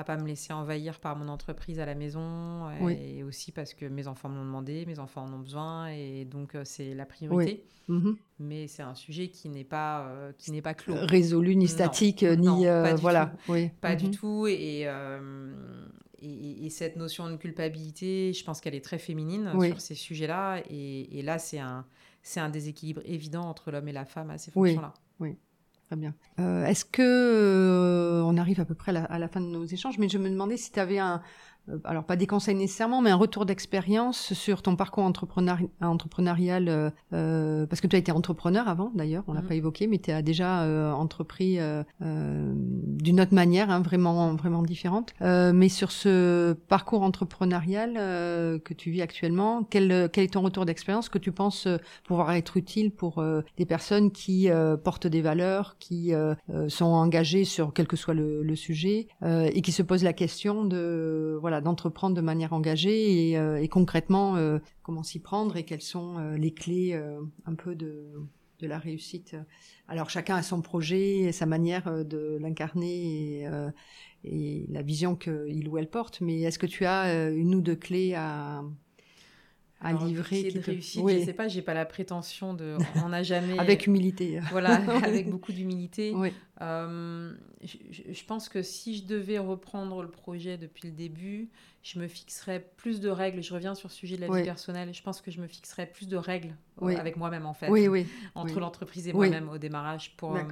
Euh, 0.00 0.02
à 0.02 0.04
pas 0.04 0.16
me 0.16 0.26
laisser 0.26 0.52
envahir 0.52 1.00
par 1.00 1.16
mon 1.16 1.28
entreprise 1.28 1.78
à 1.80 1.86
la 1.86 1.94
maison 1.94 2.70
et 2.88 3.22
aussi 3.22 3.52
parce 3.52 3.74
que 3.74 3.86
mes 3.86 4.06
enfants 4.06 4.28
me 4.28 4.36
l'ont 4.36 4.44
demandé, 4.44 4.84
mes 4.86 4.98
enfants 4.98 5.24
en 5.24 5.32
ont 5.32 5.38
besoin 5.38 5.88
et 5.88 6.24
donc 6.24 6.56
c'est 6.64 6.94
la 6.94 7.06
priorité. 7.06 7.64
Mhm. 7.88 8.16
Mais 8.38 8.68
c'est 8.68 8.82
un 8.82 8.94
sujet 8.94 9.28
qui 9.28 9.48
n'est 9.48 9.64
pas 9.64 10.08
qui 10.38 10.52
n'est 10.52 10.62
pas 10.62 10.74
clos. 10.74 10.94
Résolu 10.96 11.56
ni 11.56 11.68
statique 11.68 12.22
ni 12.22 12.66
voilà. 13.00 13.32
Oui. 13.48 13.70
Pas 13.80 13.96
du 13.96 14.06
mhm. 14.06 14.12
tout 14.12 14.46
et 14.46 14.86
et, 16.22 16.68
cette 16.70 16.96
notion 16.96 17.30
de 17.30 17.36
culpabilité, 17.36 18.32
je 18.32 18.44
pense 18.44 18.60
qu'elle 18.60 18.74
est 18.74 18.84
très 18.84 18.98
féminine 18.98 19.52
sur 19.60 19.80
ces 19.80 19.94
sujets-là. 19.94 20.62
Et, 20.68 21.22
là, 21.22 21.38
c'est 21.38 21.58
un, 21.58 21.86
c'est 22.22 22.40
un 22.40 22.50
déséquilibre 22.50 23.02
évident 23.04 23.42
entre 23.42 23.70
l'homme 23.70 23.88
et 23.88 23.92
la 23.92 24.04
femme 24.04 24.30
à 24.30 24.38
ces 24.38 24.50
fonctions-là. 24.50 24.94
Oui, 25.18 25.36
bien. 25.96 26.14
Euh, 26.38 26.64
est-ce 26.66 26.84
que 26.84 27.02
euh, 27.02 28.22
on 28.24 28.36
arrive 28.36 28.60
à 28.60 28.64
peu 28.64 28.74
près 28.74 28.94
à 28.94 29.18
la, 29.18 29.28
fin 29.28 29.40
de 29.40 29.46
nos 29.46 29.64
échanges, 29.64 29.98
mais 29.98 30.08
je 30.08 30.18
me 30.18 30.28
demandais 30.30 30.56
si 30.56 30.72
tu 30.72 30.80
avais 30.80 30.98
un, 30.98 31.22
alors 31.84 32.04
pas 32.04 32.16
des 32.16 32.26
conseils 32.26 32.54
nécessairement, 32.54 33.00
mais 33.00 33.10
un 33.10 33.16
retour 33.16 33.46
d'expérience 33.46 34.32
sur 34.32 34.62
ton 34.62 34.76
parcours 34.76 35.04
entrepreneurial, 35.04 36.68
euh, 36.68 36.90
euh, 37.12 37.66
parce 37.66 37.80
que 37.80 37.86
tu 37.86 37.96
as 37.96 37.98
été 37.98 38.12
entrepreneur 38.12 38.68
avant 38.68 38.90
d'ailleurs, 38.94 39.24
on 39.28 39.32
l'a 39.32 39.42
mhm. 39.42 39.48
pas 39.48 39.54
évoqué, 39.54 39.86
mais 39.86 39.98
tu 39.98 40.10
as 40.10 40.22
déjà 40.22 40.64
entrepris 40.94 41.58
d'une 42.00 43.20
autre 43.20 43.34
manière, 43.34 43.70
hein, 43.70 43.80
vraiment 43.80 44.34
vraiment 44.34 44.62
différente. 44.62 45.14
mais 45.20 45.68
sur 45.68 45.90
ce 45.90 46.52
parcours 46.52 47.02
entrepreneurial 47.02 47.94
que 47.94 48.74
tu 48.74 48.90
vis 48.90 49.02
actuellement, 49.02 49.64
quel, 49.64 50.08
quel 50.12 50.24
est 50.24 50.32
ton 50.32 50.42
retour 50.42 50.64
d'expérience 50.64 51.08
que 51.08 51.18
tu 51.18 51.32
penses 51.32 51.68
pouvoir 52.04 52.32
être 52.32 52.56
utile 52.56 52.90
pour 52.90 53.22
des 53.56 53.66
personnes 53.66 54.10
qui 54.10 54.48
portent 54.82 55.06
des 55.06 55.22
valeurs, 55.22 55.76
qui 55.78 56.12
sont 56.68 56.86
engagées 56.86 57.44
sur 57.44 57.72
quel 57.72 57.86
que 57.86 57.96
soit 57.96 58.14
le, 58.14 58.42
le 58.42 58.56
sujet 58.56 59.08
et 59.22 59.62
qui 59.62 59.72
se 59.72 59.82
posent 59.82 60.04
la 60.04 60.12
question 60.12 60.64
de 60.64 61.38
voilà 61.40 61.49
d'entreprendre 61.60 62.14
de 62.14 62.20
manière 62.20 62.52
engagée 62.52 63.30
et, 63.30 63.38
euh, 63.38 63.66
concrètement 63.66 64.36
euh, 64.36 64.58
comment 64.82 65.02
s'y 65.02 65.18
prendre 65.18 65.56
et 65.56 65.64
quelles 65.64 65.82
sont 65.82 66.18
euh, 66.18 66.36
les 66.36 66.52
clés 66.52 66.94
un 67.46 67.54
peu 67.54 67.74
de, 67.74 68.12
la 68.60 68.78
réussite. 68.78 69.36
Alors 69.88 70.10
chacun 70.10 70.36
a 70.36 70.42
son 70.42 70.60
projet 70.60 71.20
et 71.20 71.32
sa 71.32 71.46
manière 71.46 72.04
de 72.04 72.36
l'incarner 72.40 73.40
et, 73.40 73.48
et, 74.24 74.66
la 74.68 74.82
vision 74.82 75.16
qu'il 75.16 75.66
ou 75.66 75.78
elle 75.78 75.88
porte, 75.88 76.20
mais 76.20 76.42
est-ce 76.42 76.58
que 76.58 76.66
tu 76.66 76.84
as 76.84 77.30
une 77.30 77.54
ou 77.54 77.62
deux 77.62 77.74
clés 77.74 78.12
à, 78.14 78.62
à 79.80 79.92
livrer 79.94 80.44
qui 80.44 80.58
de 80.58 80.60
réussite, 80.60 81.02
oui. 81.02 81.20
je 81.20 81.24
sais 81.24 81.32
pas, 81.32 81.48
j'ai 81.48 81.62
pas 81.62 81.72
la 81.72 81.86
prétention 81.86 82.52
de 82.52 82.76
on 83.02 83.12
a 83.12 83.22
jamais 83.22 83.58
avec 83.58 83.86
humilité. 83.86 84.40
Voilà, 84.50 84.74
avec 85.04 85.30
beaucoup 85.30 85.52
d'humilité. 85.52 86.12
Oui. 86.14 86.32
Euh, 86.60 87.32
je, 87.62 88.24
pense 88.24 88.50
que 88.50 88.62
si 88.62 88.98
je 88.98 89.04
devais 89.04 89.38
reprendre 89.38 90.02
le 90.02 90.10
projet 90.10 90.58
depuis 90.58 90.88
le 90.88 90.92
début, 90.92 91.48
je 91.82 91.98
me 91.98 92.06
fixerais 92.08 92.60
plus 92.76 93.00
de 93.00 93.08
règles. 93.08 93.42
Je 93.42 93.54
reviens 93.54 93.74
sur 93.74 93.88
le 93.88 93.94
sujet 93.94 94.16
de 94.16 94.20
la 94.20 94.36
vie 94.36 94.44
personnelle. 94.44 94.92
Je 94.92 95.02
pense 95.02 95.22
que 95.22 95.30
je 95.30 95.40
me 95.40 95.46
fixerais 95.46 95.86
plus 95.86 96.08
de 96.08 96.16
règles 96.18 96.54
euh, 96.82 96.94
avec 96.98 97.16
moi-même 97.16 97.46
en 97.46 97.54
fait. 97.54 97.70
Oui, 97.70 97.88
oui. 97.88 98.06
Entre 98.34 98.60
l'entreprise 98.60 99.08
et 99.08 99.14
moi-même 99.14 99.48
au 99.48 99.56
démarrage 99.56 100.14
pour 100.18 100.36
euh, 100.36 100.42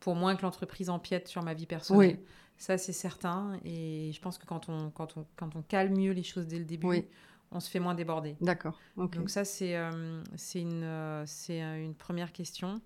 pour 0.00 0.14
moins 0.14 0.36
que 0.36 0.42
l'entreprise 0.42 0.88
empiète 0.88 1.28
sur 1.28 1.42
ma 1.42 1.52
vie 1.52 1.66
personnelle. 1.66 2.18
Ça 2.56 2.78
c'est 2.78 2.92
certain. 2.92 3.58
Et 3.66 4.10
je 4.14 4.20
pense 4.22 4.38
que 4.38 4.46
quand 4.46 4.70
on 4.70 4.88
quand 4.90 5.18
on 5.18 5.26
quand 5.36 5.54
on 5.54 5.60
calme 5.60 5.94
mieux 5.94 6.12
les 6.12 6.22
choses 6.22 6.46
dès 6.46 6.58
le 6.58 6.64
début 6.64 7.04
on 7.54 7.60
se 7.60 7.70
fait 7.70 7.80
moins 7.80 7.94
déborder. 7.94 8.36
D'accord. 8.40 8.78
Donc 8.96 9.30
ça, 9.30 9.44
c'est 9.44 9.76
euh, 9.76 10.22
c'est 10.36 10.60
une, 10.60 10.82
euh, 10.82 11.22
c'est 11.26 11.60
une 11.60 11.94
première 11.94 12.32
question. 12.32 12.80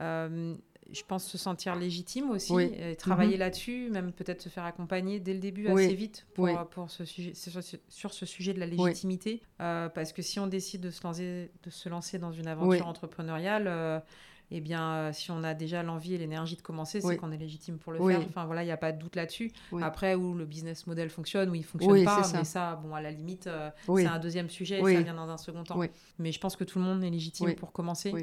Euh, 0.00 0.54
je 0.92 1.02
pense 1.02 1.24
se 1.24 1.38
sentir 1.38 1.76
légitime 1.76 2.30
aussi, 2.30 2.54
et 2.60 2.94
travailler 2.96 3.34
mhm. 3.34 3.38
là-dessus, 3.38 3.88
même 3.90 4.12
peut-être 4.12 4.42
se 4.42 4.50
faire 4.50 4.64
accompagner 4.64 5.18
dès 5.18 5.32
le 5.32 5.40
début 5.40 5.66
assez 5.68 5.94
vite 5.94 6.26
pour, 6.34 6.48
pour 6.68 6.90
ce 6.90 7.06
sujet, 7.06 7.32
sur, 7.88 8.12
ce 8.12 8.26
sujet 8.26 8.52
de 8.52 8.60
la 8.60 8.66
légitimité. 8.66 9.42
parce 9.58 10.12
que 10.12 10.20
si 10.22 10.38
on 10.38 10.46
décide 10.46 10.82
de 10.82 10.90
se 10.90 11.02
lancer, 11.02 11.50
de 11.62 11.70
se 11.70 11.88
lancer 11.88 12.18
dans 12.18 12.32
une 12.32 12.48
aventure 12.48 12.86
entrepreneuriale, 12.86 14.02
eh 14.50 14.60
bien, 14.60 14.92
euh, 14.92 15.12
si 15.12 15.30
on 15.30 15.42
a 15.42 15.54
déjà 15.54 15.82
l'envie 15.82 16.14
et 16.14 16.18
l'énergie 16.18 16.56
de 16.56 16.62
commencer, 16.62 17.00
c'est 17.00 17.16
qu'on 17.16 17.32
est 17.32 17.38
légitime 17.38 17.78
pour 17.78 17.92
le 17.92 17.98
faire. 17.98 18.20
Enfin, 18.28 18.44
voilà, 18.44 18.62
il 18.62 18.66
n'y 18.66 18.72
a 18.72 18.76
pas 18.76 18.92
de 18.92 18.98
doute 18.98 19.16
là-dessus. 19.16 19.52
Après, 19.80 20.14
où 20.14 20.34
le 20.34 20.44
business 20.44 20.86
model 20.86 21.10
fonctionne, 21.10 21.50
ou 21.50 21.54
il 21.54 21.64
fonctionne 21.64 22.04
pas, 22.04 22.22
ça. 22.22 22.38
mais 22.38 22.44
ça, 22.44 22.76
bon, 22.76 22.94
à 22.94 23.00
la 23.00 23.10
limite, 23.10 23.46
euh, 23.46 23.70
c'est 23.86 24.06
un 24.06 24.18
deuxième 24.18 24.50
sujet, 24.50 24.80
ça 24.80 25.02
vient 25.02 25.14
dans 25.14 25.28
un 25.28 25.38
second 25.38 25.64
temps. 25.64 25.80
Mais 26.18 26.32
je 26.32 26.40
pense 26.40 26.56
que 26.56 26.64
tout 26.64 26.78
le 26.78 26.84
monde 26.84 27.02
est 27.04 27.10
légitime 27.10 27.54
pour 27.54 27.72
commencer. 27.72 28.14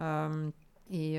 Euh, 0.00 0.50
et 0.90 1.18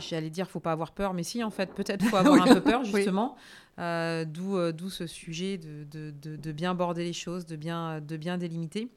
j'allais 0.00 0.30
dire, 0.30 0.48
faut 0.48 0.60
pas 0.60 0.72
avoir 0.72 0.92
peur, 0.92 1.14
mais 1.14 1.22
si, 1.22 1.42
en 1.44 1.50
fait, 1.50 1.74
peut-être 1.74 2.04
faut 2.04 2.16
avoir 2.16 2.42
un 2.42 2.54
peu 2.54 2.62
peur, 2.62 2.84
justement. 2.84 3.36
D'où 3.78 4.72
d'où 4.72 4.90
ce 4.90 5.06
sujet 5.06 5.58
de, 5.58 5.84
de, 5.84 6.36
de, 6.36 6.52
bien 6.52 6.74
border 6.74 7.04
les 7.04 7.12
choses, 7.12 7.46
de 7.46 7.56
bien, 7.56 8.00
de 8.00 8.16
bien 8.16 8.38
délimiter. 8.38 8.88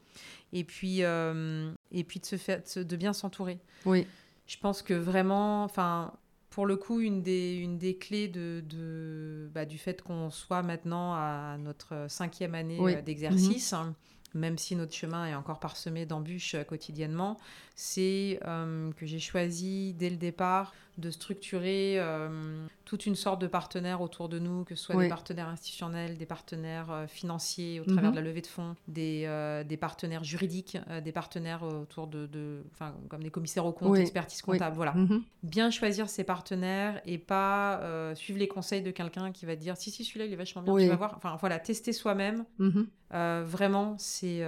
Et 0.54 0.64
puis, 0.64 1.02
et 1.02 2.04
puis 2.04 2.20
de, 2.20 2.26
se 2.26 2.38
faire, 2.38 2.62
de 2.76 2.96
bien 2.96 3.14
s'entourer. 3.14 3.60
Oui 3.86 4.08
je 4.48 4.58
pense 4.58 4.82
que 4.82 4.94
vraiment, 4.94 5.64
enfin, 5.64 6.14
pour 6.50 6.66
le 6.66 6.78
coup, 6.78 7.00
une 7.02 7.22
des, 7.22 7.56
une 7.56 7.78
des 7.78 7.98
clés 7.98 8.28
de, 8.28 8.64
de 8.66 9.50
bah, 9.54 9.66
du 9.66 9.78
fait 9.78 10.02
qu'on 10.02 10.30
soit 10.30 10.64
maintenant 10.64 11.14
à 11.14 11.58
notre 11.58 12.06
cinquième 12.10 12.56
année 12.56 12.80
euh, 12.80 13.02
d'exercice, 13.02 13.74
hein, 13.74 13.96
même 14.34 14.58
si 14.58 14.76
notre 14.76 14.94
chemin 14.94 15.28
est 15.28 15.36
encore 15.36 15.60
parsemé 15.60 16.06
d'embûches 16.06 16.56
euh, 16.56 16.64
quotidiennement, 16.64 17.38
c'est 17.76 18.40
euh, 18.46 18.92
que 18.94 19.06
j'ai 19.06 19.20
choisi 19.20 19.94
dès 19.96 20.10
le 20.10 20.18
départ 20.18 20.74
de 20.98 21.12
structurer 21.12 21.96
euh, 21.98 22.66
toute 22.86 23.06
une 23.06 23.16
sorte 23.16 23.42
de 23.42 23.48
partenaires 23.48 24.02
autour 24.02 24.30
de 24.30 24.40
nous, 24.40 24.64
que 24.64 24.76
ce 24.76 24.86
soit 24.86 24.96
des 24.96 25.10
partenaires 25.10 25.50
institutionnels, 25.50 26.18
des 26.18 26.26
partenaires 26.26 26.90
euh, 26.90 27.08
financiers 27.08 27.82
au 27.82 27.84
travers 27.84 28.12
mhm. 28.12 28.16
de 28.16 28.16
la 28.16 28.26
levée 28.26 28.42
de 28.42 28.48
fonds, 28.48 28.76
des, 28.88 29.24
euh, 29.26 29.64
des 29.64 29.78
partenaires 29.78 30.24
juridiques, 30.24 30.78
des 31.04 31.12
partenaires 31.12 31.64
autour 31.64 32.08
de, 32.08 32.28
de 32.28 32.64
comme 33.10 33.24
des 33.24 33.30
commissaires 33.30 33.66
aux 33.66 33.74
comptes, 33.74 33.98
expertise 33.98 34.42
comptable, 34.42 34.76
voilà. 34.76 34.94
Mhm. 34.94 35.24
Bien 35.44 35.70
choisir 35.70 36.10
ses 36.10 36.24
partenaires 36.24 37.02
et 37.06 37.18
pas 37.18 37.82
suivre 38.16 38.40
les 38.40 38.48
conseils 38.48 38.82
de 38.82 38.92
quelqu'un 38.92 39.32
qui 39.32 39.46
va 39.46 39.56
dire 39.56 39.76
si 39.78 39.92
si 39.92 40.04
celui-là 40.04 40.26
il 40.26 40.34
est 40.34 40.38
vachement 40.38 40.62
bien, 40.62 40.78
tu 40.78 40.88
vas 40.88 40.96
voir. 40.96 41.14
Enfin 41.18 41.38
voilà, 41.40 41.60
tester 41.60 41.92
soi-même. 41.92 42.46
Mhm. 42.60 42.88
vraiment, 43.12 43.96
c'est, 43.98 44.44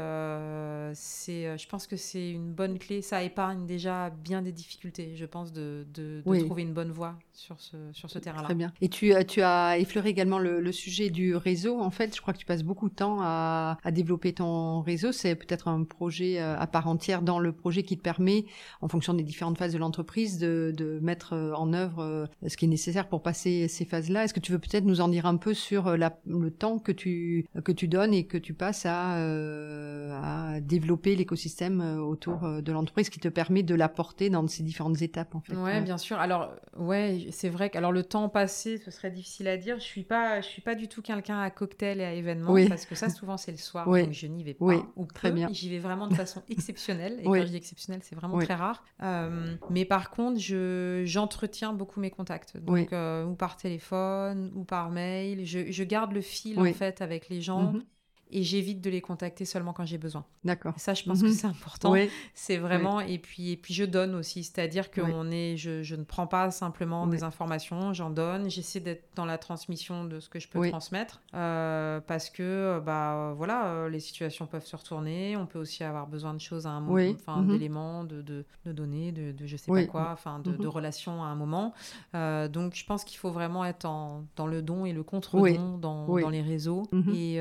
c'est, 0.94 1.58
je 1.58 1.68
pense 1.68 1.88
que 1.88 1.98
c'est 1.98 2.32
une 2.32 2.54
bonne 2.54 2.80
clé. 2.80 3.02
Ça 3.02 3.24
épargne 3.24 3.66
déjà 3.66 4.10
bien 4.10 4.42
des 4.42 4.52
difficultés, 4.52 5.16
je 5.16 5.26
pense, 5.26 5.52
de, 5.52 5.86
de 5.94 6.22
trouver 6.46 6.64
une 6.64 6.74
bonne 6.74 6.92
voie 6.92 7.16
sur 7.34 7.60
ce, 7.60 7.78
sur 7.94 8.10
ce 8.10 8.20
terrain-là. 8.20 8.44
Très 8.44 8.56
bien. 8.56 8.74
Et 8.82 8.90
tu, 8.90 9.14
tu 9.28 9.42
as 9.42 9.78
effleuré 9.78 10.10
également 10.10 10.40
le, 10.40 10.72
sujet 10.72 11.10
du 11.10 11.36
réseau. 11.36 11.80
En 11.80 11.90
fait, 11.90 12.16
je 12.16 12.22
crois 12.22 12.34
que 12.34 12.40
tu 12.40 12.46
passes 12.46 12.64
beaucoup 12.64 12.90
de 12.90 12.94
temps 12.94 13.20
à, 13.22 13.78
à 13.84 13.92
développer 13.92 14.34
ton 14.34 14.82
réseau. 14.82 15.12
C'est 15.12 15.36
peut-être 15.36 15.68
un 15.68 15.84
projet 15.84 16.40
euh, 16.40 16.58
à 16.58 16.68
part 16.68 16.88
entière 16.88 17.22
dans 17.22 17.40
le 17.40 17.52
projet 17.52 17.84
qui 17.84 17.98
te 17.98 18.02
permet, 18.02 18.46
en 18.82 18.88
fonction 18.88 19.14
des 19.14 19.24
différentes 19.24 19.58
phases 19.58 19.74
de 19.74 19.78
l'entreprise, 19.78 20.38
de, 20.40 20.74
de, 20.76 21.00
mettre 21.02 21.34
euh, 21.34 21.54
en 21.54 21.74
œuvre 21.74 22.04
euh, 22.04 22.26
ce 22.48 22.58
qui 22.58 22.66
est 22.66 22.68
nécessaire 22.68 23.08
pour 23.08 23.22
passer 23.22 23.68
ces 23.68 23.86
phases-là. 23.86 24.24
Est-ce 24.24 24.34
que 24.34 24.40
tu 24.40 24.52
veux 24.52 24.60
peut-être 24.60 24.86
nous 24.86 25.02
en 25.02 25.08
dire 25.08 25.26
un 25.26 25.38
peu 25.38 25.54
sur 25.54 25.96
la, 25.98 26.18
le 26.26 26.52
temps 26.52 26.80
que 26.80 26.92
tu, 26.92 27.46
que 27.64 27.72
tu 27.72 27.88
donnes 27.88 28.14
et 28.14 28.26
que 28.26 28.38
tu 28.38 28.54
passes 28.54 28.86
à, 28.86 29.14
à 29.14 30.60
développer 30.62 31.16
l'écosystème 31.16 31.82
autour 32.00 32.62
de 32.62 32.72
l'entreprise 32.72 33.10
qui 33.10 33.20
te 33.20 33.28
permet 33.28 33.64
de 33.64 33.76
l'apporter 33.76 34.30
dans 34.30 34.48
ces 34.48 34.64
différentes 34.64 35.02
étapes 35.02 35.36
en 35.36 35.42
fait? 35.42 35.56
Ouais, 35.56 35.82
bien 35.82 35.98
sûr. 35.98 36.18
Alors 36.32 36.54
ouais, 36.76 37.28
c'est 37.32 37.50
vrai 37.50 37.70
que 37.70 37.78
alors 37.78 37.92
le 37.92 38.04
temps 38.04 38.30
passé, 38.30 38.78
ce 38.78 38.92
serait 38.92 39.12
difficile 39.12 39.48
à 39.48 39.58
dire. 39.58 39.80
Je 39.80 39.84
suis 39.84 40.04
pas, 40.04 40.42
je 40.42 40.48
suis 40.48 40.62
pas 40.62 40.76
du 40.76 40.88
tout 40.88 41.02
quelqu'un 41.02 41.40
à 41.42 41.50
cocktail 41.50 42.02
et 42.02 42.04
à 42.04 42.14
événements 42.14 42.54
parce 42.68 42.86
que 42.86 42.96
ça 42.96 43.10
souvent 43.10 43.38
c'est 43.38 43.52
le 43.52 43.58
soir, 43.58 43.88
donc 44.04 44.14
je 44.14 44.28
n'y 44.28 44.44
vais 44.44 44.54
pas 44.54 44.66
ou 44.96 45.06
très 45.06 45.30
bien. 45.32 45.48
J'y 45.52 45.70
vais 45.70 45.80
vraiment 45.80 46.08
de 46.08 46.14
façon 46.16 46.44
exceptionnelle 46.50 47.20
et 47.22 47.24
quand 47.40 47.46
je 47.46 47.52
dis 47.52 47.56
exceptionnelle, 47.58 48.02
c'est 48.04 48.16
vraiment 48.16 48.38
très 48.46 48.56
rare. 48.56 48.84
Euh, 49.04 49.56
mais 49.70 49.86
par 49.86 50.12
contre, 50.12 50.40
je 50.40 51.04
j'entretiens 51.06 51.74
beaucoup 51.74 52.00
mes 52.00 52.12
contacts, 52.12 52.58
donc 52.58 52.76
euh, 52.94 53.26
ou 53.26 53.36
par 53.36 53.56
téléphone 53.58 54.52
ou 54.56 54.64
par 54.64 54.90
mail. 54.90 55.46
Je, 55.46 55.72
je 55.72 55.84
garde 55.84 56.12
le 56.12 56.22
fil 56.22 56.60
en 56.60 56.64
fait 56.74 57.02
avec 57.02 57.30
les 57.30 57.42
gens. 57.42 57.72
Mhm 57.74 57.84
et 58.32 58.44
j'évite 58.44 58.82
de 58.82 58.90
les 58.90 59.02
contacter 59.02 59.46
seulement 59.46 59.74
quand 59.74 59.86
j'ai 59.86 59.98
besoin. 59.98 60.26
D'accord. 60.44 60.74
Ça, 60.78 60.94
je 60.94 61.04
pense 61.04 61.22
que 61.22 61.28
mhm. 61.28 61.34
c'est 61.34 61.48
important. 61.48 61.92
Oui. 61.92 62.10
C'est 62.34 62.58
vraiment 62.58 63.00
et 63.00 63.18
puis 63.18 63.52
et 63.52 63.58
puis 63.58 63.74
je 63.74 63.84
donne 63.84 64.16
aussi, 64.16 64.44
c'est-à-dire 64.44 64.92
que 64.92 65.02
on 65.02 65.32
est, 65.32 65.58
je, 65.58 65.84
je, 65.84 65.96
ne 65.96 66.04
prends 66.04 66.28
pas 66.28 66.52
simplement 66.52 67.08
des 67.08 67.24
informations, 67.24 67.94
j'en 67.94 68.10
donne. 68.10 68.50
J'essaie 68.50 68.80
d'être 68.80 69.10
dans 69.16 69.26
la 69.26 69.38
transmission 69.38 70.06
de 70.06 70.20
ce 70.20 70.30
que 70.30 70.40
je 70.40 70.48
peux 70.48 70.70
transmettre 70.70 71.22
euh, 71.34 72.00
parce 72.02 72.30
que 72.30 72.82
bah 72.86 73.34
voilà, 73.36 73.68
euh, 73.68 73.90
les 73.90 74.00
situations 74.00 74.48
peuvent 74.48 74.66
se 74.66 74.76
retourner. 74.76 75.36
On 75.38 75.46
peut 75.46 75.60
aussi 75.60 75.84
avoir 75.84 76.08
besoin 76.08 76.34
de 76.34 76.42
choses 76.42 76.66
à 76.66 76.72
un 76.72 76.82
moment, 76.82 77.14
enfin 77.14 77.42
mhm. 77.42 77.52
d'éléments, 77.52 78.04
de, 78.04 78.22
de, 78.22 78.46
de, 78.66 78.72
données, 78.72 79.12
de, 79.12 79.32
de 79.32 79.46
je 79.46 79.58
sais 79.58 79.72
pas 79.72 79.86
quoi, 79.86 80.10
enfin 80.12 80.40
de, 80.40 80.52
de, 80.52 80.64
mhm. 80.64 80.68
relations 80.68 81.24
à 81.24 81.28
un 81.28 81.36
moment. 81.36 81.74
Euh, 82.16 82.48
donc 82.48 82.76
je 82.76 82.86
pense 82.86 83.04
qu'il 83.04 83.18
faut 83.18 83.32
vraiment 83.32 83.66
être 83.66 83.86
en, 83.86 84.26
dans 84.36 84.48
le 84.48 84.62
don 84.62 84.86
et 84.86 84.94
le 84.94 85.04
contre-don 85.04 85.78
dans, 85.78 86.08
dans 86.08 86.30
les 86.30 86.42
réseaux 86.42 86.84
et 87.14 87.40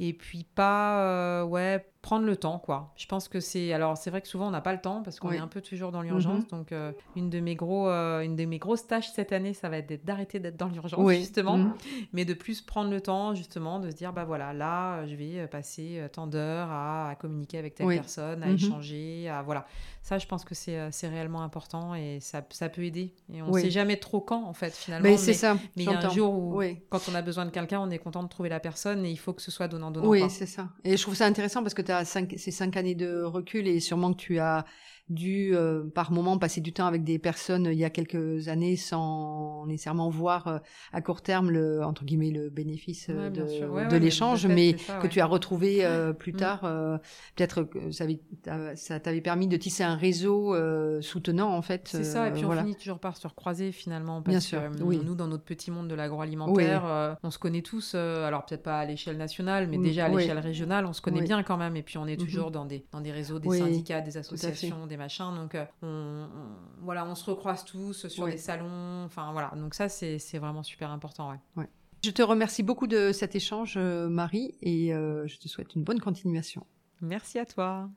et 0.00 0.14
puis 0.14 0.44
pas, 0.44 1.42
euh, 1.42 1.44
ouais, 1.44 1.89
prendre 2.02 2.24
le 2.24 2.36
temps, 2.36 2.58
quoi. 2.58 2.92
Je 2.96 3.06
pense 3.06 3.28
que 3.28 3.40
c'est. 3.40 3.72
Alors, 3.72 3.96
c'est 3.96 4.10
vrai 4.10 4.22
que 4.22 4.28
souvent, 4.28 4.48
on 4.48 4.50
n'a 4.50 4.62
pas 4.62 4.72
le 4.72 4.80
temps 4.80 5.02
parce 5.02 5.20
qu'on 5.20 5.32
est 5.32 5.38
un 5.38 5.48
peu 5.48 5.60
toujours 5.60 5.92
dans 5.92 6.00
l'urgence. 6.00 6.44
Mhm. 6.44 6.48
Donc, 6.50 6.72
euh, 6.72 6.92
une, 7.14 7.28
de 7.28 7.40
mes 7.40 7.56
gros, 7.56 7.88
euh, 7.88 8.22
une 8.22 8.36
de 8.36 8.44
mes 8.46 8.58
grosses 8.58 8.86
tâches 8.86 9.10
cette 9.10 9.32
année, 9.32 9.52
ça 9.52 9.68
va 9.68 9.78
être 9.78 10.04
d'arrêter 10.04 10.40
d'être 10.40 10.56
dans 10.56 10.68
l'urgence, 10.68 11.10
justement. 11.12 11.58
Mhm. 11.58 11.74
Mais 12.12 12.24
de 12.24 12.32
plus 12.32 12.62
prendre 12.62 12.90
le 12.90 13.00
temps, 13.00 13.34
justement, 13.34 13.80
de 13.80 13.90
se 13.90 13.96
dire, 13.96 14.12
bah 14.12 14.24
voilà, 14.24 14.52
là, 14.52 15.04
je 15.06 15.14
vais 15.14 15.46
passer 15.48 16.02
tant 16.12 16.26
d'heures 16.26 16.70
à, 16.70 17.14
communiquer 17.20 17.58
avec 17.58 17.74
telle 17.74 17.88
personne, 17.88 18.42
à 18.42 18.46
mhm. 18.46 18.54
échanger, 18.54 19.28
à. 19.28 19.42
Voilà. 19.42 19.66
Ça, 20.02 20.16
je 20.16 20.26
pense 20.26 20.46
que 20.46 20.54
c'est 20.54 21.08
réellement 21.08 21.42
important 21.42 21.94
et 21.94 22.18
ça, 22.20 22.42
ça 22.48 22.70
peut 22.70 22.82
aider. 22.82 23.14
Et 23.32 23.42
on 23.42 23.50
ne 23.50 23.60
sait 23.60 23.70
jamais 23.70 23.98
trop 23.98 24.20
quand, 24.20 24.44
en 24.44 24.54
fait, 24.54 24.74
finalement. 24.74 25.08
Mais, 25.08 25.18
c'est 25.18 25.34
ça. 25.34 25.54
Mais 25.76 25.84
il 25.84 25.90
y 25.90 25.94
a 25.94 25.98
un 25.98 26.08
jour 26.08 26.32
où, 26.32 26.62
quand 26.88 27.00
on 27.10 27.14
a 27.14 27.20
besoin 27.20 27.44
de 27.44 27.50
quelqu'un, 27.50 27.80
on 27.80 27.90
est 27.90 27.98
content 27.98 28.22
de 28.22 28.28
trouver 28.28 28.48
la 28.48 28.60
personne 28.60 29.04
et 29.04 29.10
il 29.10 29.18
faut 29.18 29.34
que 29.34 29.42
ce 29.42 29.50
soit 29.50 29.68
donnant-donnant. 29.68 30.08
Oui, 30.08 30.22
c'est 30.30 30.46
ça. 30.46 30.68
Et 30.84 30.96
je 30.96 31.02
trouve 31.02 31.14
ça 31.14 31.26
intéressant 31.26 31.62
parce 31.62 31.74
que 31.74 31.82
ces 32.04 32.50
cinq 32.50 32.76
années 32.76 32.94
de 32.94 33.22
recul 33.22 33.66
et 33.68 33.80
sûrement 33.80 34.12
que 34.12 34.20
tu 34.20 34.38
as 34.38 34.64
dû 35.10 35.50
euh, 35.54 35.82
par 35.92 36.12
moment 36.12 36.38
passer 36.38 36.60
du 36.60 36.72
temps 36.72 36.86
avec 36.86 37.02
des 37.02 37.18
personnes 37.18 37.66
euh, 37.66 37.72
il 37.72 37.78
y 37.78 37.84
a 37.84 37.90
quelques 37.90 38.46
années 38.48 38.76
sans 38.76 39.66
nécessairement 39.66 40.08
voir 40.08 40.46
euh, 40.46 40.58
à 40.92 41.02
court 41.02 41.20
terme 41.20 41.50
le 41.50 41.82
entre 41.82 42.04
guillemets 42.04 42.30
le 42.30 42.48
bénéfice 42.48 43.10
de, 43.10 43.96
l'échange 43.96 44.46
mais 44.46 44.76
que 45.02 45.08
tu 45.08 45.20
as 45.20 45.26
retrouvé 45.26 45.84
plus 46.18 46.32
mm. 46.32 46.36
tard 46.36 46.60
peut-être 47.34 47.64
que 47.64 47.90
ça, 47.90 48.06
ça 48.76 49.00
t'avait 49.00 49.20
permis 49.20 49.48
de 49.48 49.56
tisser 49.56 49.82
un 49.82 49.96
réseau 49.96 50.54
soutenant 51.00 51.52
en 51.52 51.62
fait 51.62 51.88
c'est 51.88 52.04
ça 52.04 52.28
et 52.28 52.32
puis 52.32 52.44
on 52.44 52.52
finit 52.52 52.76
toujours 52.76 53.00
par 53.00 53.16
se 53.16 53.26
recroiser 53.26 53.72
finalement 53.72 54.22
parce 54.22 54.30
Bien 54.30 54.40
sûr, 54.40 54.62
que 54.70 55.04
nous 55.04 55.14
dans 55.16 55.26
notre 55.26 55.44
petit 55.44 55.72
monde 55.72 55.88
de 55.88 55.94
l'agroalimentaire 55.94 57.18
on 57.24 57.30
se 57.30 57.38
connaît 57.38 57.62
tous 57.62 57.96
alors 57.96 58.46
peut-être 58.46 58.62
pas 58.62 58.78
à 58.78 58.84
l'échelle 58.84 59.16
nationale 59.16 59.66
mais 59.68 59.78
déjà 59.78 60.04
à 60.04 60.08
l'échelle 60.08 60.38
régionale 60.38 60.86
on 60.86 60.92
se 60.92 61.02
connaît 61.02 61.22
bien 61.22 61.42
quand 61.42 61.56
même 61.56 61.76
et 61.76 61.82
puis 61.82 61.98
on 61.98 62.06
est 62.06 62.14
mm-hmm. 62.14 62.24
toujours 62.24 62.50
dans 62.52 62.64
des 62.64 62.86
dans 62.92 63.00
des 63.00 63.12
réseaux 63.12 63.40
des 63.40 63.58
syndicats 63.58 64.00
des 64.00 64.16
associations 64.16 64.86
des 64.86 64.99
machin. 65.00 65.34
Donc, 65.34 65.56
euh, 65.56 65.64
on, 65.82 66.28
voilà, 66.82 67.04
on 67.04 67.16
se 67.16 67.28
recroise 67.28 67.64
tous 67.64 68.06
sur 68.06 68.26
les 68.26 68.36
salons. 68.36 69.04
Enfin, 69.04 69.32
voilà. 69.32 69.52
Donc, 69.56 69.74
ça, 69.74 69.88
c'est 69.88 70.38
vraiment 70.38 70.62
super 70.62 70.90
important. 70.90 71.36
Ouais. 71.56 71.68
Je 72.02 72.10
te 72.10 72.22
remercie 72.22 72.62
beaucoup 72.62 72.86
de 72.86 73.12
cet 73.12 73.34
échange, 73.34 73.74
euh, 73.76 74.08
Marie, 74.08 74.54
et 74.62 74.94
euh, 74.94 75.26
je 75.26 75.36
te 75.38 75.48
souhaite 75.48 75.74
une 75.74 75.84
bonne 75.84 76.00
continuation. 76.00 76.66
Merci 77.02 77.38
à 77.38 77.44
toi. 77.44 77.90